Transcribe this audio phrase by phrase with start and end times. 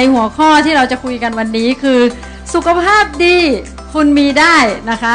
[0.00, 2.00] ในหัวข้อที่เราจะคุยกันวันนี้คือ
[2.54, 3.38] สุขภาพดี
[3.94, 4.56] คุณมีได้
[4.90, 5.14] นะคะ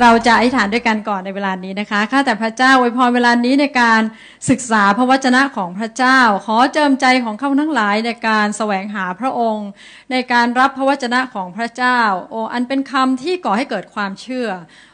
[0.00, 4.02] เราจะอธิษฐานด้วยกันก่อนในเวลานี้นะคะข้าแต่พระเจ้าอวยพรเวลานี้ในการ
[4.50, 9.68] ศึกษาพระวจนะของพระเจ้า ขอเจิมใจของข้าทั้งหลายในการแสวงหาพระองค์
[10.10, 14.48] ในการรับพระวจนะของพระเจ้า โออันเป็นคำที่ก่อให้เกิดความเชื่อ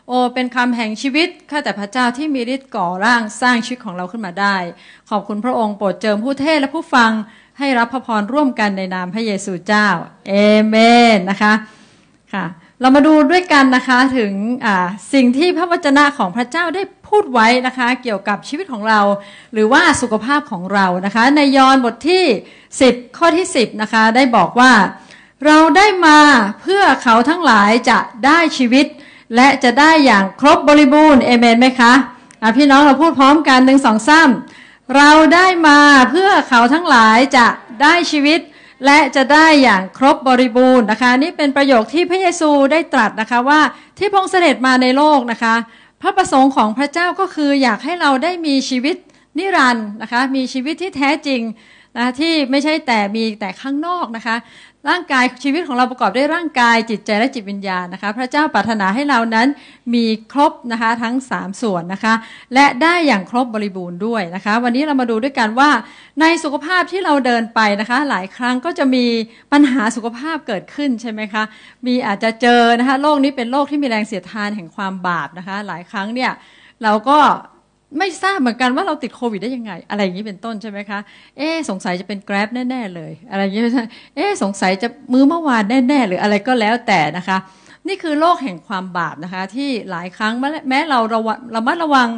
[0.09, 4.57] โอเป็นคำแห่งชีวิตข้าแต่พระเจ้าที่มีฤทธิ์ก่อร่างสร้างชีวิตของเราขึ้นมาได้
[5.11, 7.12] ขอบคุณพระองค์โปรดเจิมผู้เทศและผู้ฟัง
[7.61, 9.88] ให้รับพระพรร่วมกันในนามพระเยซูเจ้า
[10.29, 10.34] เอ
[10.68, 10.76] เม
[11.14, 11.53] นนะคะ
[12.35, 12.44] ค่ะ
[12.80, 14.32] เรามาดูด้วยกันนะคะถึง
[15.12, 19.00] สิ่งที่พระวจนะของพระเจ้าได้พูดไว้นะคะ เกี่ยวกับชีวิตของเรา
[19.52, 22.25] หรือว่าสุขภาพของเรานะคะ ในยอห์นบทที่
[22.71, 24.72] 10 ข้อที่ 10นะคะได้บอกว่า
[25.46, 26.18] เราได้มา
[26.63, 28.86] เพื่อเขาทั้งหลายจะได้ชีวิต
[29.35, 34.28] และจะได้อย่างครบบริบูรณ์เอเมนไหมคะะพี่น้องเราพูดพร้อมกันหนึ่งสองสาม
[34.97, 35.78] เราได้มา
[36.11, 37.47] เพื่อเขาทั้งหลายจะ
[37.83, 38.41] ได้ชีวิต
[38.84, 43.61] และจะได้อย่างครบบริบูรณ์นะคะ นี่เป็นประโยคที่พระเยซูได้ตรัสนะคะว่า
[43.98, 45.55] ที่พงเสด็จมาในโลกนะคะ
[46.00, 48.96] พระประสงค์ของพระเจ้าก็คืออยากให้เราได้มีชีวิต
[49.38, 51.41] นิรันดร์นะคะ มีชีวิตที่แท้จริง
[51.96, 54.36] นะที่ไม่ใช่แต่มีแต่ข้างนอกนะคะ
[54.89, 59.48] ร่างกายชีวิตของเราประกอบด้วยร่างกายจิตใจและจิตวิญญาณนะคะ พระเจ้าปรารถนาให้เรานั้น
[59.95, 62.14] มีครบนะคะทั้ง 3 ส่วนนะคะ
[62.55, 65.70] และได้อย่างครบบริบูรณ์ด้วยนะคะ วันนี้เรามาดูด้วยกันว่า
[66.20, 69.05] ในสุขภาพที่เราเดินไปนะคะ หลายครั้งก็จะมี
[69.53, 71.42] ปัญหาสุขภาพเกิดขึ้นใช่ไหมคะ
[71.86, 76.33] มีอาจจะเจอนะคะโรคนี้เป็นโรคที่มีแรงเสียดทานแห่งความบาปนะคะ หลายครั้งเนี่ย
[76.83, 77.19] เราก็
[77.98, 80.98] ไม่ทราบเหมือนกันว่าเราติดโควิดได้ยังไง อะไรอย่างนี้เป็นต้นใช่ไหมคะ
[81.38, 83.62] เอ๊สงสัยจะเป็นแกร็บแน่ๆเลย อะไรอย่างนี้
[84.16, 87.38] เอ๊สงสัยจะมือเมื่อวานแน่ๆหรืออะไรก็แล้วแต่นะคะ
[87.88, 90.33] นี่คือโลกแห่งความบาปนะคะ ที่หลายครั้ง
[90.68, 91.20] แม้เราระ
[91.55, 92.08] ระมัดระวัง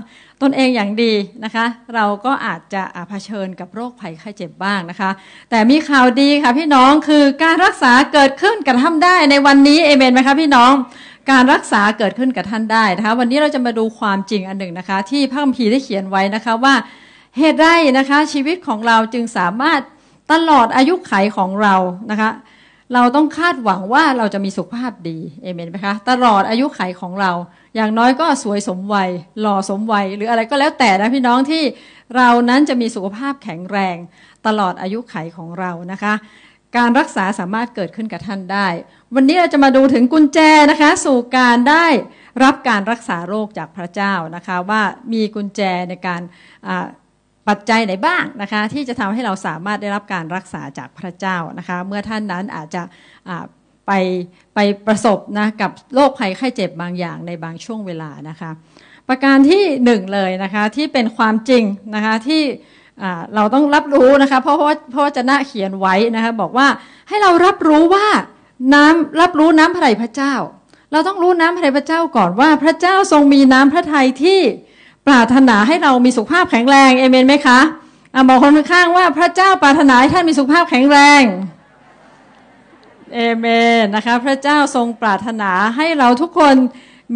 [0.43, 1.13] ตนเองอย่างดี
[1.45, 5.11] นะคะ เราก็อาจจะเผชิญกับโรคภัยไข้เจ็บบ้างนะคะ
[5.51, 10.73] แต่มีข่าวดีค่ะพี่น้องคือการรักษาเกิดขึ้นกระทำได้ในวันนี้เอเมนไหมคะพี่น้อง
[11.31, 16.75] การรักษาเกิดขึ้นกับท่านได้นะคะวันนี้เราจะมาดูความจริงอันหนึ่งนะคะ ที่พระคัมภีร์ได้เขียนไว้นะคะว่า
[17.39, 17.67] เหตุใด
[17.99, 19.81] นะคะชีวิตของเราจึงสามารถ
[20.33, 21.75] ตลอดอายุไขของเรา
[22.11, 22.31] นะคะ
[22.95, 27.33] เราต้องคาดหวังว่าเราจะมีสุขภาพดีเอเมนไหมคะตลอดอายุไขของเรา
[27.77, 29.11] อย่างน้อยก็สวยสมวัย
[29.41, 31.63] หล่อสมวัย หรืออะไรก็แล้วแต่นะพี่น้องที่
[32.17, 33.97] เรานั้นจะมีสุขภาพแข็งแรง
[34.47, 36.15] ตลอดอายุไขของเรานะคะ
[36.77, 38.69] การรักษาสามารถเกิดขึ้นกับท่านได้
[39.15, 40.39] วันนี้เราจะมาดูถึงกุญแจ
[40.71, 41.87] นะคะ สู่การได้
[42.45, 46.23] รับการรักษาโรคจากพระเจ้านะคะ ว่ามีกุญแจในการ
[47.49, 52.83] ปัจจัยไหนบ้างนะคะ ที่จะทำให้เราสามารถได้รับการรักษาจากพระเจ้านะคะ เมื่อท่านนั้นอาจจะ
[53.87, 53.93] ไป
[54.55, 58.51] ไปประสบนะกับโรคภัยไข้เจ็บบางอย่างในบางช่วงเวลานะคะ
[59.09, 62.43] ประการที่หนึ่งเลยนะคะที่เป็นความจริงนะคะที่
[63.35, 66.67] เราต้องรับรู้นะคะเพราะว่าเพราะว่าจะน่าเขียนไว้นะคะบอกว่า
[67.09, 68.07] ให้เรารับรู้ว่า
[68.75, 70.35] น้ำรับรู้น้ำพระทัยพระเจ้า
[70.93, 74.41] เราต้องรู้น้ำพระทัยพระเจ้าก่อนว่าพระเจ้าทรงมีน้ำพระทัยที่
[75.07, 77.61] ปรารถนาให้เรามีสุขภาพแข็งแรงเอเมนไหมคะ
[78.15, 81.23] อบอกคนข้างว่าพระเจ้าปรารถนาให้ท่านมีสุขภาพแข็งแรง
[83.15, 83.47] เอเม
[83.81, 86.55] นนะคะพระเจ้าทรงปรารถนาให้เราทุกคน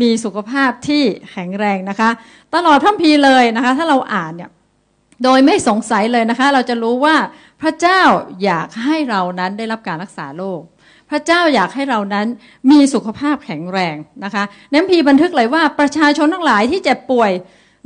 [0.00, 2.10] มีสุขภาพที่แข็งแรงนะคะ
[2.54, 4.50] ตลอดทั้งพีเลยนะคะ ถ้าเราอ่านเนี่ย
[5.24, 7.16] โดยไม่สงสัยเลยนะคะ เราจะรู้ว่า
[7.62, 8.00] พระเจ้า
[8.44, 10.60] อยากให้เรานั้นได้รับการรักษาโรค
[11.10, 12.26] พระเจ้าอยากให้เรานั้น
[12.70, 17.32] มีสุขภาพแข็งแรงนะคะน้ำพีบันทึกเลยว่าประชาชนทั้งหลายที่เจ็บป่วย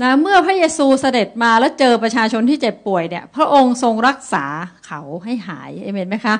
[0.02, 4.44] นะเมื่อพระเยซูเสด็จมาแล้วเจอประชาชนที่เจ็บป่วยเนี่ยพระองค์ทรงรักษา
[4.86, 6.34] เขาให้หายเอเมนไหมคะ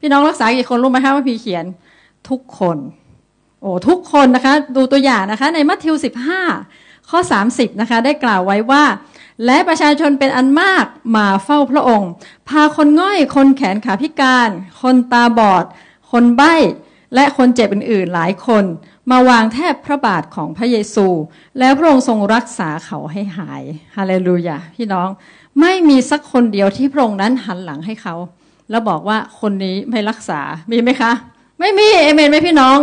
[0.00, 1.64] พี่น้องรักษากี่คนรู้ไหมคะว่าพีเขียน
[2.28, 2.78] ทุกคน
[3.60, 5.94] โอ้ทุกคนนะคะ ดูตัวอย่างนะคะ ในมัทธิว
[6.52, 7.18] 15 ข้อ
[7.50, 8.82] 30 นะคะ ได้กล่าวไว้ว่า
[9.44, 10.86] และประชาชนเป็นอันมาก
[11.16, 12.10] มาเฝ้าพระองค์
[12.48, 14.50] พาคนง่อยคนแขนขาพิการ
[14.82, 15.64] คนตาบอด
[16.10, 16.54] คนใบ้
[17.14, 18.64] และคนเจ็บอื่นๆหลายคน
[19.10, 21.06] มาวางแทบพระบาทของพระเยซู
[21.58, 23.62] แล้วพระองค์ทรงรักษาเขาให้หาย
[23.96, 25.08] ฮาเลลูยาพี่น้อง
[25.60, 28.14] ไม่มีสักคนเดียวที่พระองค์นั้นหันหลังให้เขา
[28.70, 30.40] แล้วบอกว่าคนนี้ไม่รักษา
[30.70, 31.12] มีไหมคะ
[31.60, 32.78] ไม่มีเอเมนไหมพี่น้อง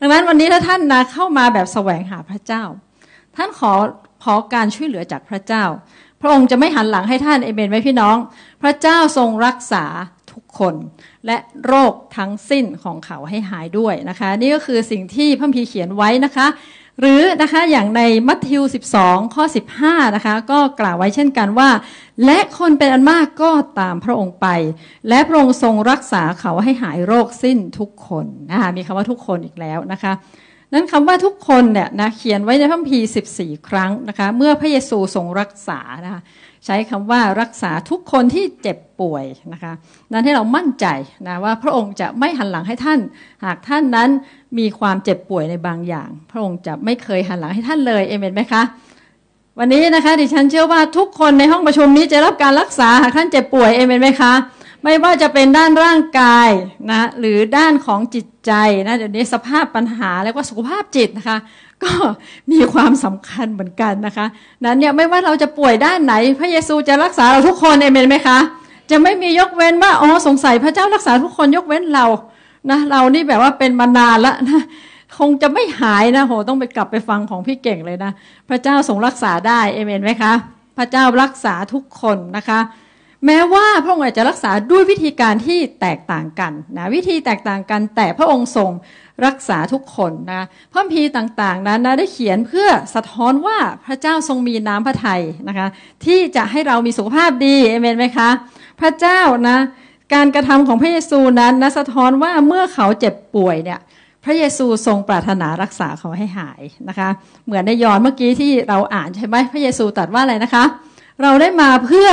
[0.00, 2.62] ดังนั้นวันนี้ถ้าท่านนะเข้ามาแบบแสวงหาพระเจ้า
[3.36, 3.72] ท่านขอ
[4.24, 5.64] ขอการช่วยเหลือจากพระเจ้า
[6.20, 8.16] พระองค์จะไม่หันหลังให้ท่านเอเมนไหมพี่น้อง
[8.62, 9.84] พระเจ้าทรงรักษา
[10.32, 10.74] ทุกคน
[11.26, 11.36] และ
[11.66, 16.46] โรคทั้งสิ้นของเขาให้หายด้วยนะคะ นี่ก็คือสิ่งที่พระพีเขียนไว้นะคะ
[17.00, 18.62] หรือนะคะอย่างในมัทธิว
[18.98, 19.44] 12 ข้อ
[19.80, 21.70] 15 นะคะ ก็กล่าวไว้เช่นกันว่า
[22.24, 23.50] และคนเป็นอันมากก็
[23.80, 24.46] ตามพระองค์ไป
[25.08, 30.12] และพระองค์ทรงรักษาเขาให้หายโรคสิ้นทุกคนนะคะมีคำว่าทุกคนอีกแล้วนะคะ
[30.72, 36.20] นั้นคำว่าทุกคนเนี่ยนะเขียนไว้ในพระคัมภีร์14 ครั้งนะคะเมื่อพระเยซูทรงรักษานะคะ
[36.66, 39.72] ใช้คำว่ารักษาทุกคนที่เจ็บป่วยนะคะ
[40.12, 40.86] นั้นให้เรามั่นใจ
[41.26, 43.00] นะว่าพระองค์จะไม่หันหลังให้ท่าน
[43.44, 44.08] หากท่านนั้น
[44.58, 48.62] มีความเจ็บป่วยในบางอย่าง พระองค์จะไม่เคยหันหลังให้ท่านเลยเอเมนไหมคะ
[49.58, 54.32] วันนี้นะคะดิฉันเชื่อว่าทุกคนในห้องประชุมนี้จะรับการรักษาหากท่านเจ็บป่วยเอเมนไหมคะ
[54.84, 56.48] ไม่ว่าจะเป็นด้านร่างกาย
[56.92, 58.52] นะหรือด้านของจิตใจ
[58.88, 61.38] นะเดี๋ยวนี้สภาพปัญหาแล้วก็สุขภาพจิตนะคะ
[61.82, 61.90] ก็
[62.52, 64.26] มีความสำคัญเหมือนกันนะคะ
[64.64, 68.38] นั้นเนี่ยไม่ว่าเราจะป่วยด้านไหน พระเยซูจะรักษาเราทุกคนเอเมนไหมคะ
[68.90, 72.06] จะไม่มียกเว้นว่าอ๋อสงสัยพระเจ้ารักษาทุกคนยกเว้นเรา
[72.70, 74.60] นะเรานี่แบบว่าเป็นมานานละนะ
[75.18, 78.12] คงจะไม่หายนะโหต้องไปกลับไปฟังของพี่เก่งเลยนะ
[78.48, 80.32] พระเจ้าทรงรักษาได้เอเมนไหมคะ
[80.78, 82.60] พระเจ้ารักษาทุกคนนะคะ
[83.26, 88.70] แม้ว่าพระองค์อาจจะรักษาด้วยวิธีการที่แตกต่างกันนะวิธีแตกต่างกันแต่พระองค์ทรง
[89.26, 95.66] รักษาทุกคนนะพระพีต่างๆนั้นนะได้เขียนเพื่อสะท้อนว่าพระเจ้าทรงมีน้ำพระทัยนะคะ
[96.04, 98.28] ที่จะให้เรามีสุขภาพดีเอเมนไหมคะ
[98.80, 99.56] พระเจ้านะ
[100.14, 103.80] การกระทำของพระเยซูนั้นนะสะท้อนว่าเมื่อเขาเจ็บป่วยเนี่ย
[104.24, 107.08] พระเยซูทรงปรารถนารักษาเขาให้หายนะคะ
[107.46, 110.64] เหมือนในยอห์นเมื่อกี้ที่เราอ่านใช่ไหมพระเยซูตรัสว่าอะไรนะคะ
[111.22, 112.08] เราได้มาเพื่อ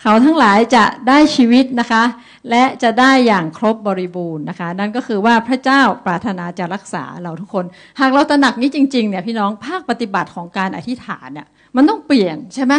[0.00, 2.02] เขาทั้งหลายจะได้ชีวิตนะคะ
[2.50, 7.64] และจะได้อย่างครบบริบูรณ์นะคะ นั่นก็คือว่าพระเจ้าปรารถนาจะรักษาเราทุกคน
[8.00, 11.46] หากเราตระหนักนี้จริงๆเนี่ยพี่น้องภาคปฏิบัติของการอธิษฐานเนี่ย
[11.76, 12.74] มันต้องเปลี่ยนใช่ไหม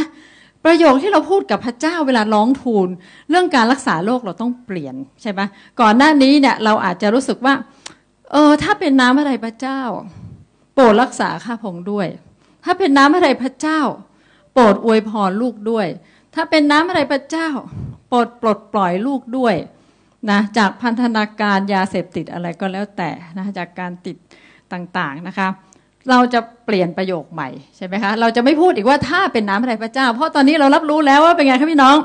[0.66, 2.88] ประโยคที่เราพูดกับพระเจ้าเวลาร้องทูล
[3.30, 5.42] เรื่องการรักษาโรคเราต้องเปลี่ยนใช่ไหม
[5.82, 7.54] ก่อนหน้านี้เนี่ยเราอาจจะรู้สึกว่า
[8.32, 9.82] เออถ้าเป็นน้ำอะไรพระเจ้า
[10.74, 12.08] โปรดรักษาข้าพงด้วย
[12.64, 13.80] ถ้าเป็นน้ำอะไรพระเจ้า
[14.54, 15.88] โปรดอวยพรลูกด้วย
[16.38, 17.50] ถ้าเป็นน้ำอะไรพระเจ้า
[18.12, 19.56] ปลดปลดปล่อยลูกด้วย
[20.32, 24.18] นะจากพันธนาการยาเสพติดอะไรก็แล้วแต่นะจากการติด
[24.74, 25.48] ต่างๆนะคะ
[26.10, 31.96] เราจะเปลี่ยนประโยคใหม่ใช่ไหมคะเราจะไม่พูดอีกว่าถ้าเป็นน้ำอะไรพระเจ้า เพราะตอนนี้เรารับรู้แล้วว่าเป็นไงครับพี่น้อง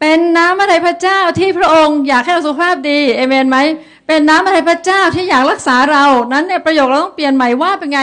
[0.00, 3.58] เป็นน้ำอะไรพระเจ้าที่พระองค์อยากให้เราสุขภาพดีเอเมนไหม
[4.06, 8.00] เป็นน้ำอะไรพระเจ้าที่อยากรักษาเรานั้นเนี่ยประโยคเราต้องเปลี่ยนใหม่ว่าเป็นไง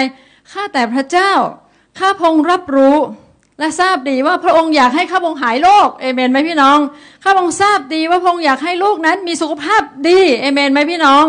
[0.52, 1.32] ข้าแต่พระเจ้า
[2.00, 2.98] ข้าพงรับรู้
[3.60, 6.80] และทราบดีว่าพระองค์อยากให้ข้าพงหายโรคเอเมนไหมพี่น้อง
[7.24, 11.26] ข้าพงทราบดีว่าพระองค์อยากให้ลูกนั้นมีสุขภาพดีเอเมนไหมพี่น้อง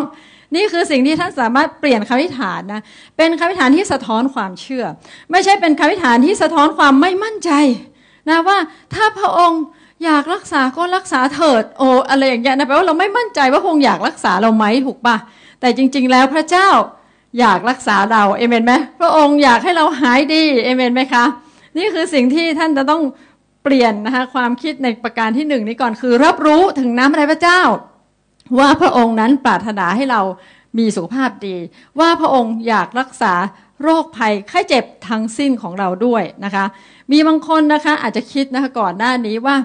[0.54, 2.82] นี่คือสิ่งที่ท่านสามารถเปลี่ยนคำวิฐานนะ
[3.16, 4.84] เป็นคำวิฐานที่สะท้อนความเชื่อ
[5.30, 7.50] ไม่ใช่เป็นคำวิฐานที่สะท้อนความไม่มั่นใจ
[8.28, 8.58] นะว่า
[8.94, 9.62] ถ้าพระองค์
[10.04, 15.16] อยากรักษาก็รักษาเถิดโอ้อะไรอย่างเงี้ยนะแปลว่าเราไม่มั่นใจว่าพระองค์อยากรักษาเราไหมถูกปะ
[15.60, 16.68] แต่จริง ๆ แล้วพระเจ้า
[17.40, 21.24] อยากรักษาเราเอเมนไหมพระองค์อยากให้เราหายดีเอเมนไหมคะ
[21.76, 23.02] นี่คือสิ่งที่ท่านจะต้อง
[23.62, 27.60] เปลี่ยนนะคะความคิดในประการที่หนึ่งนี้ก่อนคือ รับรู้ถึงน้ำพระพระเจ้า
[28.58, 30.20] ว่าพระองค์นั้นปรารถนาให้เรา
[30.78, 31.56] มีสุขภาพดี
[32.00, 33.34] ว่าพระองค์อยากรักษา
[33.82, 36.64] โรคภัยไข้เจ็บทั้งสิ้นของเราด้วยนะคะ
[37.12, 39.56] มีบางคนนะคะอาจจะคิดนะคะก่อนหน้านี้ว่า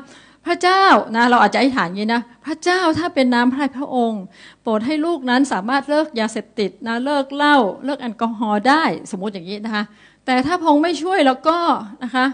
[0.45, 0.83] พระเจ้า
[1.15, 4.23] นะเราอาจจะอธิษฐานอย่างนี้นะพระเจ้าถ้าเป็นน้ำพระพระองค์
[4.61, 9.83] โปรดให้ลูกนั้นสามารถเลิกยาเสพติดนะเลิกเหล้าเลิกแอลกอฮอล์ได้สมมติอย่างนี้นะคะ
[10.27, 11.57] แต่ถ้าพงไม่ช่วยแล้วก็
[12.03, 12.25] นะคะ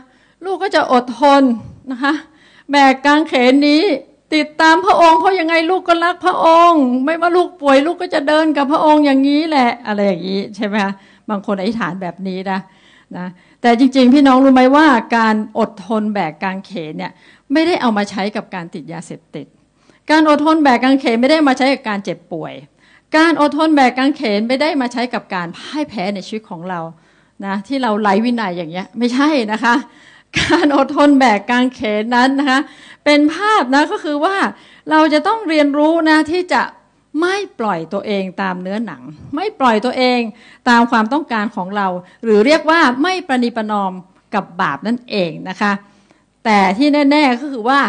[0.46, 1.44] ลูกก็จะอดทน
[1.92, 2.14] นะคะ
[2.72, 3.84] แบกกางเขนนี้
[4.36, 10.94] ติดตามพระองค์เพราะยังไงลูกก็รักพระองค์ ไม่ว่าลูกป่วยลูกก็จะเดินกับพระองค์อย่างนี้แหละ อะไรอย่างนี้ใช่ไหมคะ
[11.30, 12.60] บางคนอธิษฐานแบบนี้นะ
[13.18, 13.28] นะ
[13.62, 14.88] แต่จริงๆ พี่น้องรู้ไหมว่า
[15.18, 17.12] การอดทนแบกกางเขนเนี่ย
[17.54, 19.46] ไม่ได้เอามาใช้กับการติดยาเสพติด
[20.12, 22.54] การอดทนแบกกางเขนไม่ได้มาใช้กับการเจ็บป่วย
[23.18, 26.82] การอดทนแบกกางเขนไม่ได้มาใช้กับการพ่ายแพ้ในชีวิตของเรา
[27.46, 29.76] นะที่เราไร้วินัยอย่างเงี้ยไม่ใช่นะคะ
[30.38, 32.60] การอดทนแบกกางเขนนั้นนะคะ
[33.06, 34.38] เป็นภาพนะก็คือว่า
[34.92, 36.62] เราจะต้องเรียนรู้นะที่จะ
[37.22, 39.02] ไม่ปล่อยตัวเองตามเนื้อหนัง
[39.36, 40.20] ไม่ปล่อยตัวเอง
[40.70, 41.88] ตามความต้องการของเรา
[42.24, 43.92] หรือเรียกว่าไม่ประนีประนอม
[44.36, 45.72] กับบาปนั่นเองนะคะ
[46.46, 47.82] แต่ที่แน่ๆก็คือว่า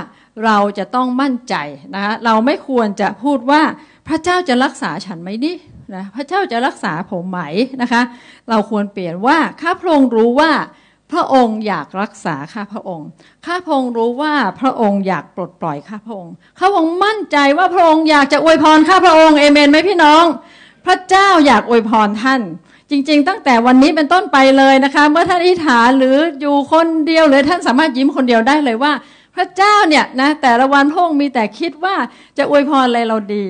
[0.44, 1.54] เราจะต้องมั่นใจ
[1.94, 3.62] นะคะเราไม่ควรจะพูดว่า
[4.08, 5.56] พระเจ้าจะรักษาฉันไหมนี่
[5.95, 7.41] นะพระเจ้าจะรักษาผมไหม
[7.83, 8.03] นะคะ
[8.49, 10.53] เราควรเปลี่ยนว่าข้าพระองค์รู้ว่า
[11.12, 13.09] พระองค์อยากรักษาข้าพระองค์
[13.47, 20.25] ข้าพระองค์รู้ว่าพระองค์อยากปลดปล่อยข้าพระองค์ ข้าพระองค์มั่นใจว่าพระองค์อยากจะอวยพรข้าพระองค์เอเมนไหมพี่น้อง
[20.87, 22.41] พระเจ้าอยากอวยพรท่าน
[22.91, 28.93] จริง ๆ ตั้งแต่วันนี้เป็นต้นไปเลยนะคะ เมื่อท่านอิฐานหรืออยู่คนเดียวหรือท่านสามารถยิ้มคนเดียวได้เลยว่า
[29.35, 31.95] พระเจ้าเนี่ยนะแต่ละวันพระองค์มีแต่คิดว่า
[32.38, 33.45] จะอวยพรอะไรเราดี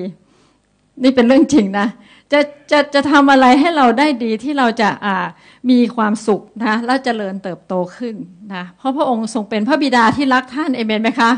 [1.03, 1.87] นี่เป็นเรื่องจริงนะ
[2.31, 2.41] จะ
[2.71, 5.25] จะจะทำอะไรให้เราได้ดีที่เราจะอ่า
[5.69, 8.15] มีความสุขนะและเจริญเติบโตขึ้น
[8.53, 11.31] นะเพราะพระองค์ทรงเป็นพระบิดาที่รักท่านเอเมนไหมคะ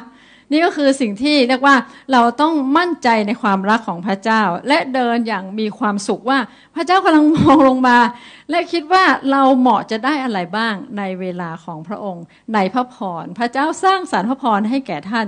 [0.52, 1.76] นี่ก็คือสิ่งที่เรียกว่า
[2.12, 6.40] เราต้องมั่นใจในความรักของพระเจ้า และเดินอย่างมีความสุขว่า
[6.76, 7.98] พระเจ้ากำลังมองลงมา
[8.50, 12.24] และคิดว่าเราเหมาะจะได้อะไรบ้างในเวลาของพระองค์
[12.54, 15.28] ในพระพรพระเจ้าสร้างสรรพระพรให้แก่ท่าน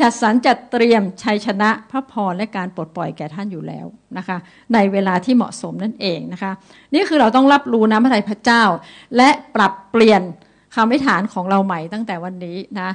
[0.00, 3.86] จัดสรรจัดเตรียมชัยชนะพระพรและการปลดปล่อยแก่ท่านอยู่แล้ว
[4.18, 4.36] นะคะ
[4.74, 6.52] ในเวลาที่เหมาะสมนั่นเองนะคะ
[6.94, 8.62] นี่คือเราต้องรับรู้น้ำพระทัยพระเจ้า
[9.16, 10.22] และปรับเปลี่ยน
[10.74, 12.90] คำอธิษฐานของเราใหม่ตั้งแต่วันนี้นะ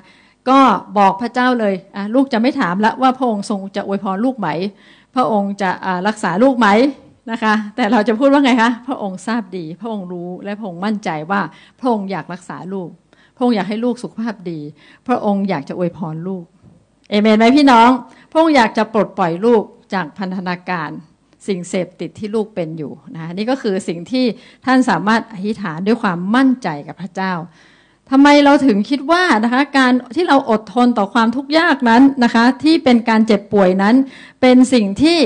[0.50, 0.60] ก็
[0.98, 1.76] บอกพระเจ้าเลย
[2.16, 4.50] ลูกจะไม่ถามละว่าพระองค์ทรงจะอวยพรลูกไหม
[5.16, 5.70] พระองค์จะ
[6.08, 6.68] รักษาลูกไหม
[7.32, 11.42] นะคะ แต่เราจะพูดว่าไงคะพระองค์ทราบดี พระองค์รู้และพระองค์มั่นใจว่า
[11.80, 12.90] พระองค์อยากรักษาลูก
[13.36, 14.60] พระองค์อยากให้ลูกสุขภาพดี
[15.08, 16.44] พระองค์อยากจะอวยพรลูก
[17.10, 17.90] เอเมนไหมพี่น้อง
[18.32, 20.90] พระองค์อยากจะปลดปล่อยลูกจากพันธนาการ
[21.48, 24.26] สิ่งเสพติดที่ลูกเป็นอยู่นะนี่ก็คือสิ่งที่
[24.66, 27.34] ท่านสามารถอธิษฐานด้วยความมั่นใจกับพระเจ้า
[28.12, 33.96] ทำไมเราถึงคิดว่านะคะการที่เราอดทนต่อความทุกข์ยากนั้นนะคะที่เป็นการเจ็บป่วยนั้น
[34.42, 35.20] เป็นสิ่งที่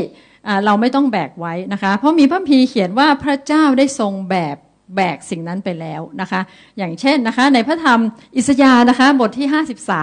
[0.65, 4.55] เราไม่ต้องแบกไว้นะคะ เพราะมีพระพีเขียนว่าพระเจ้าได้ทรงแบบ
[4.95, 6.41] แบกสิ่งนั้นไปแล้วนะคะ
[6.77, 7.99] อย่างเช่นนะคะในพระธรรม
[8.37, 9.47] อิสยานะคะบทที่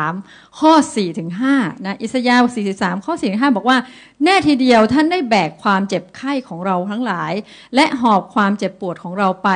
[0.00, 2.36] 53 ข้อ4ถึง5นะอิสยา
[2.70, 3.78] 43 ข้อ4ถึง5บอกว่า
[4.24, 7.32] แน่ทีเดียวท่านได้แบกความเจ็บไข้ของเราทั้งหลาย
[7.74, 9.50] และหอบความเจ็บปวดของเราไป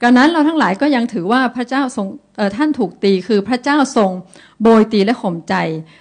[0.00, 2.06] กระนั้นเราทั้งหลายก็ยังถือว่าพระเจ้าทรง
[2.56, 4.10] ท่านถูกตีคือพระเจ้าทรง
[4.62, 5.54] โบยตีและข่มใจ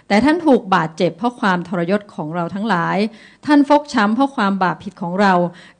[0.07, 2.97] แต่ท่านถูกบาดเจ็บเพราะความทรยศของเราทั้งหลาย
[3.45, 5.33] ท่านฟกช้ำเพราะความบาปผิดของเรา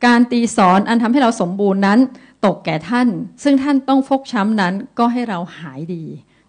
[0.06, 2.00] การตีสอนอันทำให้เราสมบูรณ์นั้น
[2.46, 3.08] ตกแก่ท่าน
[3.44, 6.04] ซึ่งท่านต้องฟกช้ำนั้นก็ให้เราหายดี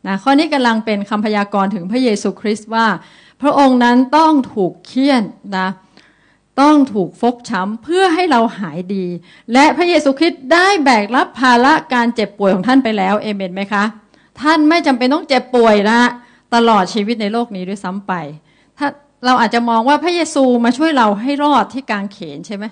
[0.07, 2.87] นะข้อนี้กำลังเป็นคำพยากรณ์ถึงพระเยซูคริสต์ว่า
[3.41, 5.23] พระองค์นั้นต้องถูกเคี่ยน
[5.59, 5.69] นะ
[6.61, 9.05] ต้องถูกฟกช้ำเพื่อให้เราหายดี
[9.53, 13.85] และพระเยซูคริสต์ได้แบกรับภาระการเจ็บป่วยของท่านไปแล้วเอเมนไหมคะ
[14.41, 16.01] ท่านไม่จำเป็นต้องเจ็บป่วยนะ
[16.55, 18.13] ตลอดชีวิตในโลกนี้ด้วยซ้ำไป
[18.79, 18.87] ถ้า
[19.25, 22.65] เราอาจจะมองว่าพระเยซูมาช่วยเราให้รอดที่กางเขนใช่ไหม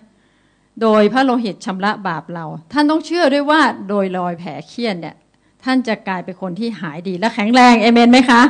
[0.82, 5.16] โดยพระโลหิตชำระบาปเรา ท่านต้องเชื่อด้วยว่าโดยรอยแผลเคี้ยนเนี่ย
[5.64, 8.42] ท่านจะกลายเป็นคนที่หายดีและแข็งแรงเอเมนไหมคะ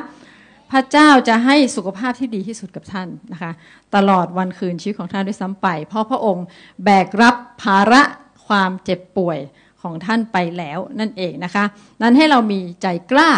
[0.70, 3.52] พระเจ้าจะให้สุขภาพที่ดีที่สุดกับท่านนะคะ
[3.94, 6.46] ตลอดวันคืนชีวิตของท่านด้วยซ้ำไป เพราะพระองค์
[6.84, 8.02] แบกรับภาระ
[8.46, 9.38] ความเจ็บป่วย
[9.82, 11.64] ของท่านไปแล้วนั่นเองนะคะ
[12.02, 13.30] นั้นให้เรามีใจกล้า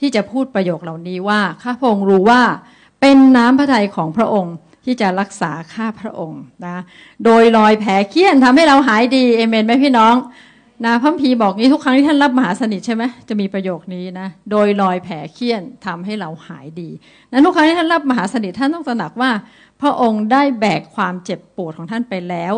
[0.00, 2.42] ที่จะพูดประโยคเหล่านี้ว่าข้าพระองค์รู้ว่า
[3.00, 6.76] เป็นน้ำพระทัยของพระองค์ ที่จะรักษาข้าพระองค์นะ
[7.24, 10.14] โดยรอยแผลเคี้ยนทำให้เราหายดีเอเมนไหมพี่น้อง
[10.84, 16.90] นะพระพีบอกนี้ทุกครั้งที่ท่านรับมหาสนิทใช่ไหมจะมีประโยคนี้นะโดยรอยแผลเคี้ยนทำให้เราหายดี
[17.32, 19.30] นั้นทุกครั้งที่ท่านรับมหาสนิทท่านต้องตระหนักว่า
[19.80, 22.54] พระองค์ได้แบกความเจ็บปวดของท่านไปแล้ว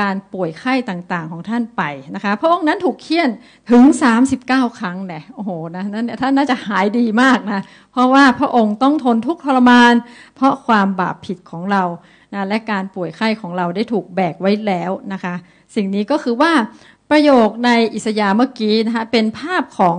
[0.00, 1.82] การป่วยไข้ต่างๆของท่านไป
[2.14, 3.30] นะคะพระองค์นั้นถูกเคี่ยน
[3.70, 3.82] ถึง
[4.30, 7.62] 39 ครั้งเนี่ยโอ้โหนะนั้นท่านน่าจะหายดีมากนะ
[7.92, 9.94] เพราะว่าพระองค์ต้องทนทุกข์ทรมาน
[10.36, 11.82] เพราะความบาปผิดของเรา
[12.34, 15.34] นะและการป่วยไข้ของเราได้ถูกแบกไว้แล้วนะคะ
[15.74, 16.52] สิ่งนี้ก็คือว่า
[17.10, 19.98] ประโยคในอิสยาห์เมื่อกี้นะคะเป็นภาพของ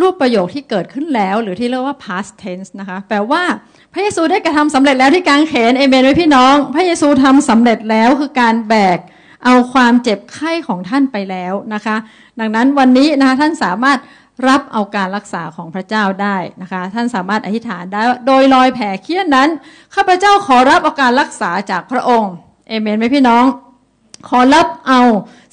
[0.00, 3.42] รูปประโยคที่เกิดขึ้นแล้ว หรือที่เรียกว่า past tense นะคะแปลว่า
[3.92, 8.98] พระเยซูได้กระทำสำเร็จแล้วที่กางเขนเอเมนไว้พี่น้อง พระเยซูทำสำเร็จแล้วคือการแบก
[9.44, 11.96] เอาความเจ็บไข้ของท่านไปแล้วนะคะ
[12.40, 13.98] ดังนั้นวันนี้นะคะท่านสามารถ
[14.48, 19.48] รับเอาการรักษาของพระเจ้าได้นะคะ ท่านสามารถอธิษฐานได้โดยรอยแผลเคี้ยนนั้น
[19.94, 22.32] ข้าพเจ้าขอรับเอาการรักษาจากพระองค์
[22.68, 23.44] เอเมนไหมพี่น้อง
[24.28, 25.00] ขอรับเอา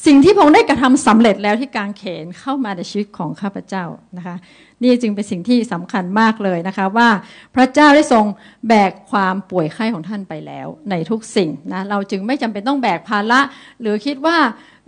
[0.05, 3.85] สิ่งที่พระองค์ได้กระทำสำเร็จแล้วที่กางเขนเข้ามาในชีวิตของข้าพเจ้า
[4.17, 4.35] นะคะ
[4.83, 7.09] นี่จึงเป็นสิ่งที่สำคัญมากเลยนะคะว่า
[7.55, 8.25] พระเจ้าได้ทรง
[8.67, 13.39] แบกความป่วยไข้ของท่านไปแล้วในทุกสิ่งนะเราจึงไม่จำเป็นต้องแบกภาระ
[13.81, 14.37] หรือคิดว่า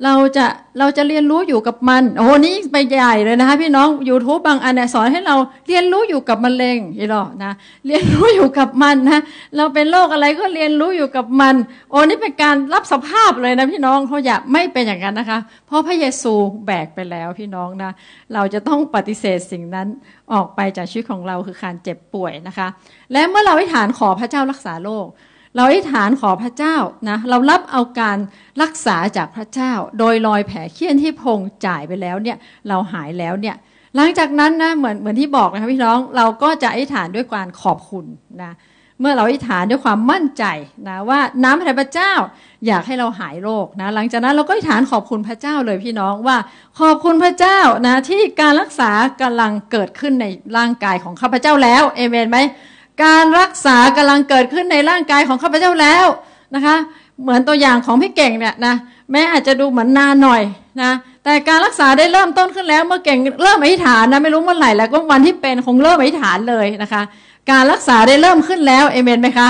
[0.04, 0.46] เราจะ
[0.80, 5.36] เราจะเรียนรู้อยู่กับมัน โอ้โหนี่ไปใหญ่เลยนะคะ พี่น้อง YouTube บางอันเนี่ยสอนให้เรา
[5.68, 7.52] เรียนรู้อยู่กับมะเร็งอีหรอนะ
[7.86, 9.22] เรียนรู้อยู่กับมันนะ
[9.58, 11.56] เราเป็นโรคอะไรก็เรียนรู้อยู่กับมัน
[11.90, 16.34] โอ้นี่เป็นการรับสภาพเลยนะพี่น้องเขาอยากไม่เป็นอย่างนั้นนะคะ เพราะพระเยซู
[16.66, 17.92] แบกไปแล้วพี่น้องนะ
[18.34, 19.88] เราจะต้องปฏิเสธสิ่งนั้น
[20.34, 22.68] ออกไปจากชีวิตของเราคือการเจ็บป่วยนะคะ
[23.12, 25.08] และเมื่อเราอธิษฐานขอพระเจ้ารักษาโรค
[25.56, 26.76] เราอธิษฐานขอพระเจ้า
[27.10, 28.18] นะเรารับเอาการ
[28.62, 33.56] รักษาจากพระเจ้า โดยรอยแผลเคี้ยนที่พงจ่ายไปแล้วเนี่ยเราหายแล้วเนี่ย
[33.96, 38.06] หลังจากนั้นนะเหมือนเหมือนที่บอกนะคะพี่น้องเราก็จะอธิษฐานด้วยการขอบคุณ
[38.44, 38.54] นะ
[39.00, 40.44] เมื่อเราอธิษฐานด้วยความมั่นใจ
[40.88, 42.14] นะว่าน้ำพระเจ้า
[42.68, 46.38] อยากให้เราหายโรคนะหลังจากนั้นเราก็อธิษฐานขอบคุณพระเจ้าเลยพี่น้องว่า
[46.80, 48.92] ขอบคุณพระเจ้านะที่การรักษา
[49.22, 50.26] กำลังเกิดขึ้นใน
[50.58, 52.38] ร่างกายของข้าพเจ้าแล้วเอเมนไหม
[53.04, 56.06] การรักษากำลังเกิดขึ้นในร่างกายของข้าพเจ้าแล้ว
[56.56, 56.76] นะคะ
[57.22, 58.76] เหมือนตัวอย่างของพี่เก่งเนี่ยนะ
[59.12, 60.42] แม้อาจจะดูเหมือนนานหน่อย
[60.82, 60.92] นะ
[61.24, 67.02] แต่การรักษาได้เริ่มต้นขึ้นแล้วเมื่อเก่งเริ่มอธิษฐานนะไม่รู้เมื่อไหร่แล้วก็วันที่เป็นคงเริ่มอธิษฐานเลยนะคะ
[67.52, 69.48] การรักษาได้เริ่มขึ้นแล้วเอเมนไหมคะ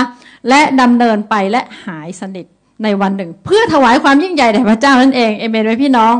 [0.48, 2.46] และดำเนินไปและหายสนิท
[2.82, 6.14] ในวันหนึ่ง เพื่อถวายความยิ่งใหญ่แด่พระเจ้านั่นเองเอเมนไหมพี่น้อง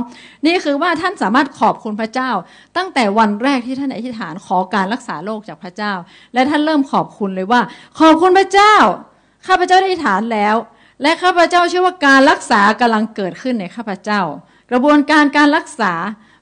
[0.46, 2.30] นี่คือว่าท่านสามารถขอบคุณพระเจ้า
[2.76, 5.92] ตั้งแต่วันแรกที่ท่านอธิษฐานขอการรักษาโรคจากพระเจ้า
[6.34, 7.60] และท่านเริ่มขอบคุณเลยว่า
[8.00, 8.74] ขอบคุณพระเจ้า
[9.46, 10.56] ข้าพเจ้าได้อธิษฐานแล้ว
[11.02, 14.20] และข้าพเจ้าเชื่อว่าการรักษากำลังเกิดขึ้นในข้าพเจ้า
[14.70, 15.92] กระบวนการการรักษา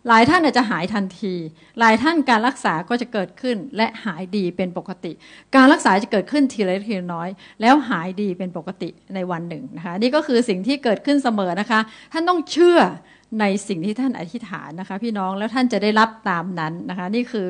[0.09, 1.35] หลายท่านอาจจะหายทันที
[1.79, 5.13] หลายท่านการรักษาก็จะเกิดขึ้นและหายดีเป็นปกติ
[5.55, 7.29] การรักษาจะเกิดขึ้นทีละทีน้อย
[7.61, 11.81] แล้วหายดีเป็นปกติในวันหนึ่งนะคะนี่ก็คือสิ่งที่เกิดขึ้นเสมอนะคะ
[12.13, 12.79] ท่านต้องเชื่อ
[13.41, 17.47] ในสิ่งที่ท่านอธิษฐานนะคะ พี่น้องแล้วท่านจะได้รับตามนั้นนะคะ นี่คือ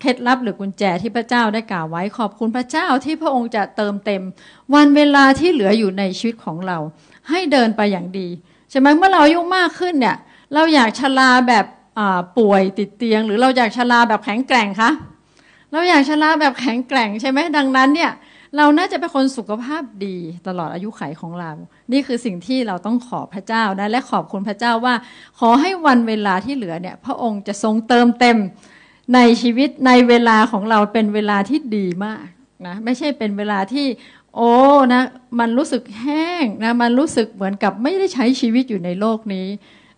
[0.00, 4.22] เคล็ดลับหรือกุญแจที่พระเจ้าได้กล่าวไว้ขอบคุณพระเจ้าที่พระองค์จะเติมเต็ม
[4.74, 6.78] วันเวลาที่เหลืออยู่ในชีวิตของเรา
[7.28, 8.28] ให้เดินไปอย่างดี
[8.70, 10.16] ใช่ไหมเมื่อเราอายุมากขึ้นเนี่ย
[10.54, 11.66] เราอยากชราแบบ
[12.38, 14.90] ป่วยติดเตียง หรือเราอยากชราแบบแข็งแกร่งคะ
[15.72, 18.12] เราอยากชราแบบแข็งแกร่งใช่ไหมดังนั้นเนี่ย
[18.56, 20.16] เราน่าจะเป็นคนสุขภาพดี
[20.46, 21.50] ตลอดอายุขัยของเรา
[21.92, 24.94] นี่คือสิ่งที่เราต้องขอพระเจ้านะและขอบคุณพระเจ้าว่า
[25.38, 28.38] ขอให้วันเวลาที่เหลือเนี่ยพระองค์จะทรงเติมเต็ม
[29.14, 32.26] ในชีวิตในเวลาของเราเป็นเวลาที่ดีมาก
[32.66, 33.86] นะไม่ใช่เป็นเวลาที่
[34.36, 34.52] โอ้
[34.92, 35.02] นะ
[35.38, 39.46] มันรู้สึกแห้งนะมันรู้สึกเหมือนกับไม่ได้ใช้ชีวิตอยู่ในโลกนี้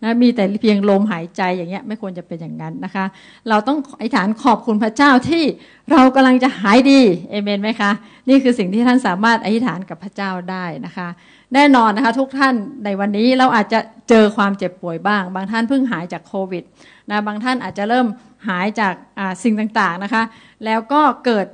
[0.02, 3.04] นะมีแต่เพียงลมหายใจอย่างเงี้ยไม่ควรจะเป็นอย่างนั้นนะคะ
[3.48, 5.44] เราต้องอธิษฐานขอบคุณพระเจ้าที่
[5.90, 7.90] เรากำลังจะหายดีเอเมนไหมคะ
[8.28, 11.08] นี่คือสิ่งที่ท่านสามารถอธิษฐานกับพระเจ้าได้นะคะ
[11.54, 12.54] แน่นอนนะคะ ทุกท่าน
[12.84, 16.64] ในวันนี้เราอาจจะเจอความเจ็บป่วยบ้าง บางท่านเพิ่งหายจากโควิด
[17.10, 18.06] นะบางท่านอาจจะเริ่ม
[18.48, 18.94] หายจาก
[19.42, 20.22] สิ่งต่างๆนะคะ
[20.64, 21.46] แล้วก็เกิด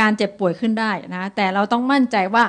[0.00, 2.44] การเจ็บป่วยขึ้นได้นะแต่เราต้องมั่นใจว่า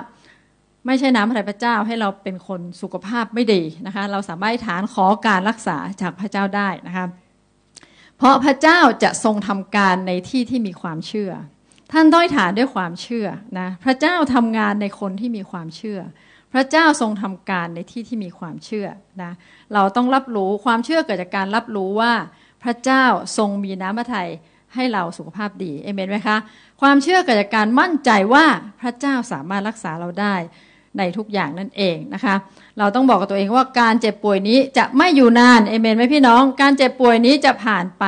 [0.88, 7.06] ไม่ใช่น้ำพระทัยพระเจ้าให้เราเป็นคนสุขภาพไม่ดีนะคะ เราสามารถฐานขอการรักษาจากพระเจ้าได้นะคะ
[8.18, 11.32] เพราะพระเจ้าจะทรงทำการในที่ที่มีความเชื่อ
[11.92, 13.28] ท่านต้องฐานด้วยความเชื่อ
[13.60, 16.00] นะพระเจ้าทำงานในคนที่มีความเชื่อ
[16.54, 18.88] พระเจ้าทรงทำการในที่ที่มีความเชื่อ
[19.24, 19.32] นะ
[19.74, 22.14] เราต้องรับรู้ความเชื่อเกิดจากการรับรู้ว่า
[22.64, 23.04] พระเจ้า
[23.38, 24.30] ทรงมีน้ำพระทัย
[24.76, 26.38] ให้เราสุขภาพดีเอเมนไหมคะ
[26.82, 28.46] ความเชื่อเกิดจากการมั่นใจว่า
[28.82, 30.36] พระเจ้าสามารถรักษาเราได้
[30.98, 32.36] ในทุกอย่างนั่นเองนะคะ
[32.80, 38.06] เราต้องบอกกับตัวเองว่าการเจ็บป่วยนี้จะไม่อยู่นานเอเมนไหมพี่น้อง การเจ็บป่วยนี้จะผ่านไป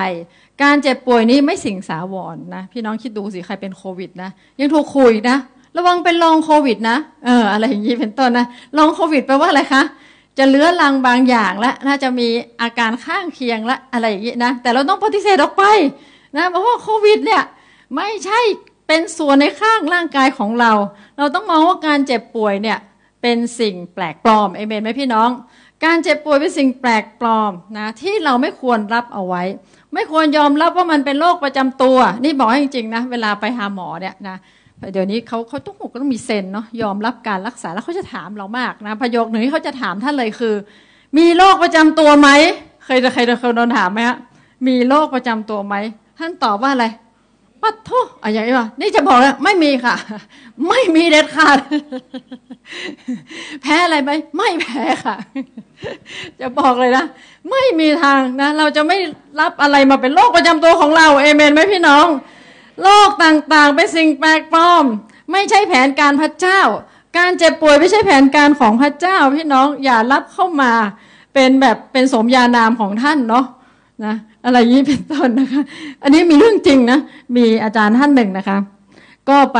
[0.63, 5.37] การเจ็บป่วยนี้ไม่สิ่งสาวรนะพี่น้องคิดดูสิใครเป็นโควิดนะยังถูกคุยนะ
[5.77, 8.45] ระวังเป็นลองโควิดนะเอออะไรอย่างนี้เป็นต้นนะ
[8.77, 9.83] ลองโควิดแปลว่าอะไรคะ
[10.37, 12.27] จะเลื้อรังบางอย่างและน่าจะมี
[12.61, 15.63] อาการข้างเคียงและอะไรอย่างนี้นะแต่เราต้องปฏิเสธออกไป
[16.37, 17.43] นะเพราะว่าโควิดเนี่ย
[17.95, 18.39] ไม่ใช่
[18.91, 20.71] เป็นส่วนในข้างร่างกายของเรา
[21.17, 22.77] เราต้องมองว่าการเจ็บป่วยเนี่ย
[23.21, 25.29] เป็นสิ่งแปลกปลอมเอเมนไหมพี่น้อง
[25.85, 29.43] การเจ็บป่วยเป็นสิ่งแปลกปลอมนะที่เราไม่ควรรับเอาไว้
[29.93, 34.37] ไม่ควรยอมรับว่ามันเป็นโรคประจำตัว นี่บอกจริงๆนะเวลาไปหาหมอเนี่ยนะ
[34.93, 40.55] เดี๋ยวนี้เขาเขาต้องก็ต้องมีเซนเนาะยอมรับการรักษาแล้วเขาจะถามเรามากนะประโยคหนึ่งที่เขาจะถามท่านเลยคือ
[41.17, 42.29] มีโรคประจำตัวไหม
[42.85, 44.17] เคยเคยเคยโดนถามไหมฮะ
[44.67, 45.75] มีโรคประจำตัวไหม
[46.19, 46.85] ท่านตอบว่าอะไร
[47.61, 47.89] ปัดโท
[48.23, 49.95] อะไรอย่างนี้วะนี่จะบอกแล้วไม่มีค่ะ
[50.69, 51.57] ไม่มีเด็ดขาด
[53.61, 55.15] แพ้อะไรไหมไม่แพ้ค่ะ
[56.39, 57.05] จะบอกเลยนะ
[57.51, 58.97] ไม่มีทางนะ เราจะไม่
[59.39, 62.07] รับอะไรมาเป็นโรคประจำตัวของเรา เอเมนไหมพี่น้อง
[62.83, 64.83] โรคต่างๆ เป็นสิ่งแปลกปลอม
[65.31, 66.61] ไม่ใช่แผนการพระเจ้า
[67.17, 70.71] การเจ็บป่วยไม่ใช่แผนการของพระเจ้า พี่น้องอย่ารับเข้ามา
[71.33, 73.45] เป็นแบบเป็นสมญานามของท่านเนาะ
[74.05, 75.61] นะ อะไรยี่เป็นต้นนะคะ
[76.03, 76.99] อันนี้มีเรื่องจริงนะ
[77.35, 78.57] มีอาจารย์ท่านหนึ่งนะคะ
[79.29, 79.59] ก็ไป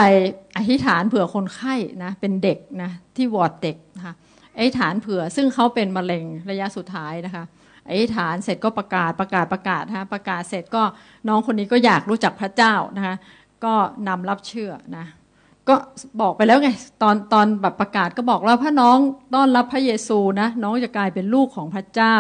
[0.58, 4.14] อธิษฐานเผื่อคนไข้นะ เป็นเด็กนะที่วอร์ดเด็กนะคะ
[4.58, 7.44] อธิษฐานเผื่อซึ่งเขาเป็นมะเร็งระยะสุดท้ายนะคะ
[7.88, 10.84] อธิษฐานเสร็จก็ประกาศประกาศประกาศนะประกาศเสร็จก็
[11.28, 13.16] น้องคนนี้ก็อยากรู้จักพระเจ้านะคะ
[13.66, 13.74] ก็
[14.08, 15.06] นำรับเชื่อนะ
[15.70, 15.76] ก็
[16.22, 16.70] บอกไปแล้วไง
[17.02, 18.98] ตอนตอนแบบประกาศก็บอกว่าพระน้อง
[19.36, 22.16] ต้อนรับพระเยซูนะน้องจะกลายเป็นลูกของพระเจ้า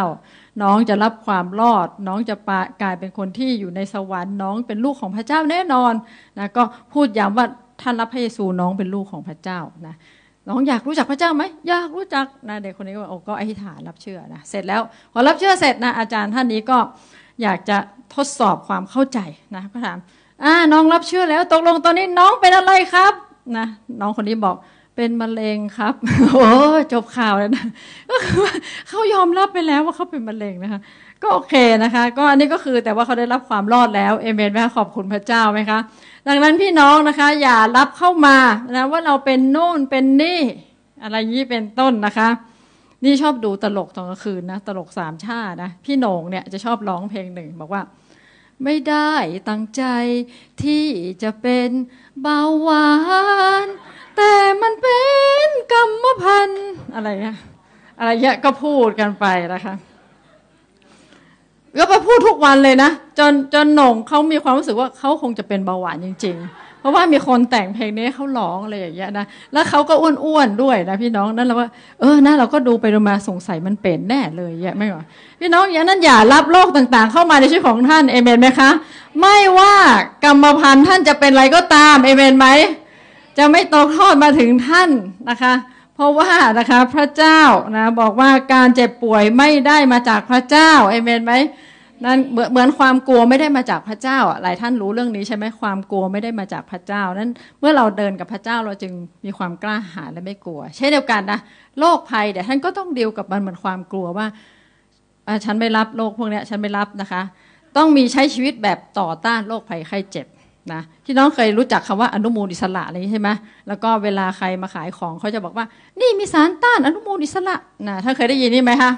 [0.61, 2.35] น้องจะรับความรอด น้องจะ
[2.81, 5.93] กลายเป็นคนที่อยู่ในสวรรค์น้องเป็นลูกของพระเจ้าแน่นอน
[6.37, 7.45] นะก็พูดย้ำว่า
[7.81, 9.95] ท่านรับพระเยซูน้องเป็นลูกของพระเจ้านะ
[10.49, 14.81] น้องอยากรู้จักพระเจ้าไหมอยากรู้จักนะเด็กคนนี้ก็โอ้ก็อธิษฐานรับเชื่อนะเสร็จแล้ว
[15.13, 16.77] พอรับเชื่อเสร็จนะอาจารย์ท่านนี้ก็
[17.41, 17.77] อยากจะ
[18.15, 19.19] ทดสอบความเข้าใจ
[19.55, 19.97] นะก็ถาม
[20.43, 23.13] อ่าน้องรับเชื่อแล้วตกลงตอนนี้น้องเป็นอะไรครับ
[23.57, 23.67] นะ
[24.01, 24.55] น้องคนนี้บอก
[25.01, 25.93] เป็นมะเร็งครับ
[26.31, 26.49] โอ้
[26.93, 27.65] จบข่าวแล้วนะ
[28.09, 28.53] ก็คือว่า
[28.87, 30.79] เขายอมรับไปแล้วว่าเขาเป็นมะเร็งนะคะ
[31.21, 35.79] ก็โอเคนะคะ ก็อันนี้ก็คือแต่ว่าเขาได้รับความรอดแล้วเอเมนไหมคะขอบคุณพระเจ้าไหมคะ
[36.27, 38.37] ดังนั้นพี่น้องนะคะ อย่ารับเข้ามา
[38.75, 40.41] นะว่าเราเป็นโน่นเป็นนี่
[41.03, 42.29] อะไรยี่เป็นต้นนะคะ
[43.03, 47.81] นี่ชอบดูตลกตอนกลางคืนนะตลกสามชาตินะพี่โหน่งเนี่ยจะชอบร้องเพลงหนึ่งบอกว่า
[48.63, 49.13] ไม่ได้
[49.49, 49.83] ตั้งใจ
[50.63, 50.85] ที่
[51.23, 51.69] จะเป็น
[52.21, 52.89] เบาหวา
[53.65, 53.67] น
[54.19, 54.99] แต่มันเป็
[55.47, 57.37] นกรรมพันธ์อะไรเงี้ย
[57.99, 59.75] อะไรเงี้ยก็พูดกันไปนะคะ
[61.77, 69.93] ก็มาพูดทุกวันเลยนะจนจนหน่งเขามีความรู้สึกว่าเขาคงจะเป็นเบาหวานจริง ๆ เพราะว่ามีคนแต่งเพลงนี้เขาร้องอะไรอย่างเงี้ยนะแล้วเขาก็
[70.25, 75.03] อ้วนๆด้วยนะพี่น้องนั่นเราว่าเออนะเราก็ดูไปดูมาสงสัยมันเป็นแน่เลยแย่ไม่หรอ
[75.39, 78.69] พี่น้องอย่างนั้นอย่ารับโรคต่างๆ เข้ามาในชีวิตของท่านเอเมนไหมคะ
[79.19, 79.75] ไม่ว่า
[80.23, 82.47] กรรมพันธุ์ท่านจะเป็นอะไรก็ตามเอเมนไหม
[83.39, 84.89] จะไม่ตกทอดมาถึงท่าน
[85.29, 85.53] นะคะ
[85.95, 87.41] เพราะว่านะคะพระเจ้า
[87.77, 91.33] นะบอกว่าการเจ็บป่วยไม่ได้มาจากพระเจ้าเอเมนไหม
[92.05, 92.19] นั่น
[92.51, 98.93] เหมือนความกลัวไม่ได้มาจากพระเจ้าหลายท่านรู้เรื่องนี้ใช่ไหมความกลัวไม่ได้มาจากพระเจ้า นั้นเมื่อเราเดินกับพระเจ้าเราจึง
[99.25, 101.39] มีความกล้าหาญและไม่กลัว เช่นเดียวกันนะ
[101.79, 104.27] โรคภัยเดี๋ยวท่านก็ต้องดีลกับมันเหมือนความกลัวว่า
[105.45, 107.21] ฉันไม่รับโรคพวกนี้ฉันไม่รับนะคะ
[107.77, 110.27] ต้องมีใช้ชีวิตแบบต่อต้านโรคภัยไข้เจ็บ
[110.73, 113.29] นะที่น้องเคยรู้จักคำว่าอนุมูลอิสระอะไรใช่ไหม
[113.67, 115.65] แล้วก็เวลาใครมาขายของเขาจะบอกว่า
[115.99, 117.55] นี่มีสารต้านอนุมูลอิสระ
[117.87, 118.91] นะถ้าเคยได้ยินนี่ไหมคะ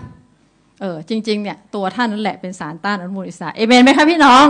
[0.81, 4.45] เออจริงๆเนี่ยตัวท่านนั่นแหละเป็นสารต้านอนุมูลอิสระเอเมนไหมคะพี่น้อง